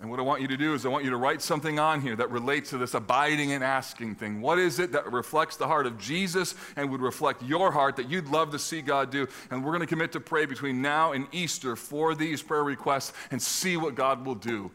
And 0.00 0.10
what 0.10 0.18
I 0.18 0.22
want 0.22 0.42
you 0.42 0.48
to 0.48 0.56
do 0.56 0.74
is, 0.74 0.84
I 0.84 0.88
want 0.88 1.04
you 1.04 1.10
to 1.10 1.16
write 1.16 1.40
something 1.40 1.78
on 1.78 2.00
here 2.00 2.14
that 2.16 2.30
relates 2.30 2.70
to 2.70 2.78
this 2.78 2.94
abiding 2.94 3.52
and 3.52 3.64
asking 3.64 4.16
thing. 4.16 4.40
What 4.40 4.58
is 4.58 4.78
it 4.78 4.92
that 4.92 5.10
reflects 5.10 5.56
the 5.56 5.66
heart 5.66 5.86
of 5.86 5.98
Jesus 5.98 6.54
and 6.76 6.90
would 6.90 7.00
reflect 7.00 7.42
your 7.42 7.72
heart 7.72 7.96
that 7.96 8.10
you'd 8.10 8.28
love 8.28 8.50
to 8.50 8.58
see 8.58 8.82
God 8.82 9.10
do? 9.10 9.26
And 9.50 9.64
we're 9.64 9.70
going 9.70 9.80
to 9.80 9.86
commit 9.86 10.12
to 10.12 10.20
pray 10.20 10.46
between 10.46 10.82
now 10.82 11.12
and 11.12 11.26
Easter 11.32 11.74
for 11.74 12.14
these 12.14 12.42
prayer 12.42 12.64
requests 12.64 13.12
and 13.30 13.40
see 13.40 13.76
what 13.76 13.94
God 13.94 14.26
will 14.26 14.34
do. 14.34 14.70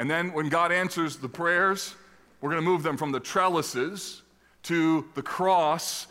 And 0.00 0.10
then 0.10 0.32
when 0.32 0.48
God 0.48 0.72
answers 0.72 1.16
the 1.16 1.28
prayers, 1.28 1.94
we're 2.40 2.50
going 2.50 2.64
to 2.64 2.68
move 2.68 2.82
them 2.82 2.96
from 2.96 3.12
the 3.12 3.20
trellises 3.20 4.22
to 4.64 5.06
the 5.14 5.22
cross 5.22 6.08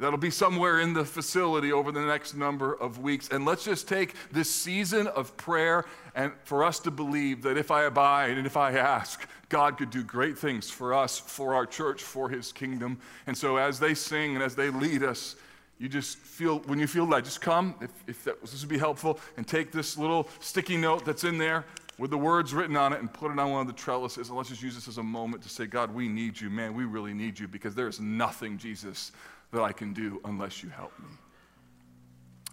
That'll 0.00 0.18
be 0.18 0.30
somewhere 0.30 0.80
in 0.80 0.92
the 0.92 1.04
facility 1.04 1.72
over 1.72 1.92
the 1.92 2.04
next 2.04 2.34
number 2.34 2.74
of 2.74 2.98
weeks. 2.98 3.28
And 3.28 3.44
let's 3.44 3.64
just 3.64 3.88
take 3.88 4.14
this 4.32 4.50
season 4.50 5.06
of 5.06 5.36
prayer 5.36 5.84
and 6.16 6.32
for 6.42 6.64
us 6.64 6.80
to 6.80 6.90
believe 6.90 7.42
that 7.42 7.56
if 7.56 7.70
I 7.70 7.84
abide 7.84 8.36
and 8.36 8.46
if 8.46 8.56
I 8.56 8.72
ask, 8.72 9.26
God 9.48 9.78
could 9.78 9.90
do 9.90 10.02
great 10.02 10.36
things 10.36 10.68
for 10.68 10.92
us, 10.92 11.18
for 11.18 11.54
our 11.54 11.64
church, 11.64 12.02
for 12.02 12.28
his 12.28 12.50
kingdom. 12.50 12.98
And 13.28 13.38
so 13.38 13.56
as 13.56 13.78
they 13.78 13.94
sing 13.94 14.34
and 14.34 14.42
as 14.42 14.56
they 14.56 14.68
lead 14.68 15.04
us, 15.04 15.36
you 15.78 15.88
just 15.88 16.18
feel, 16.18 16.58
when 16.60 16.80
you 16.80 16.88
feel 16.88 17.06
that, 17.06 17.24
just 17.24 17.40
come, 17.40 17.74
if, 17.80 17.90
if 18.08 18.24
that, 18.24 18.40
this 18.40 18.60
would 18.60 18.68
be 18.68 18.78
helpful, 18.78 19.20
and 19.36 19.46
take 19.46 19.70
this 19.70 19.96
little 19.96 20.28
sticky 20.40 20.76
note 20.76 21.04
that's 21.04 21.24
in 21.24 21.38
there 21.38 21.64
with 21.98 22.10
the 22.10 22.18
words 22.18 22.52
written 22.52 22.76
on 22.76 22.92
it 22.92 23.00
and 23.00 23.12
put 23.12 23.30
it 23.30 23.38
on 23.38 23.50
one 23.50 23.60
of 23.60 23.66
the 23.66 23.72
trellises. 23.72 24.28
And 24.28 24.36
let's 24.36 24.48
just 24.48 24.62
use 24.62 24.74
this 24.74 24.88
as 24.88 24.98
a 24.98 25.02
moment 25.02 25.42
to 25.44 25.48
say, 25.48 25.66
God, 25.66 25.94
we 25.94 26.08
need 26.08 26.40
you. 26.40 26.50
Man, 26.50 26.74
we 26.74 26.84
really 26.84 27.14
need 27.14 27.38
you 27.38 27.46
because 27.46 27.74
there 27.74 27.88
is 27.88 28.00
nothing, 28.00 28.58
Jesus, 28.58 29.12
that 29.52 29.62
I 29.62 29.72
can 29.72 29.92
do 29.92 30.20
unless 30.24 30.62
you 30.62 30.70
help 30.70 30.92
me. 30.98 31.08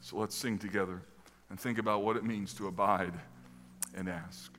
So 0.01 0.17
let's 0.17 0.35
sing 0.35 0.59
together 0.59 1.01
and 1.49 1.59
think 1.59 1.77
about 1.77 2.03
what 2.03 2.17
it 2.17 2.23
means 2.23 2.53
to 2.55 2.67
abide 2.67 3.13
and 3.95 4.07
ask. 4.07 4.50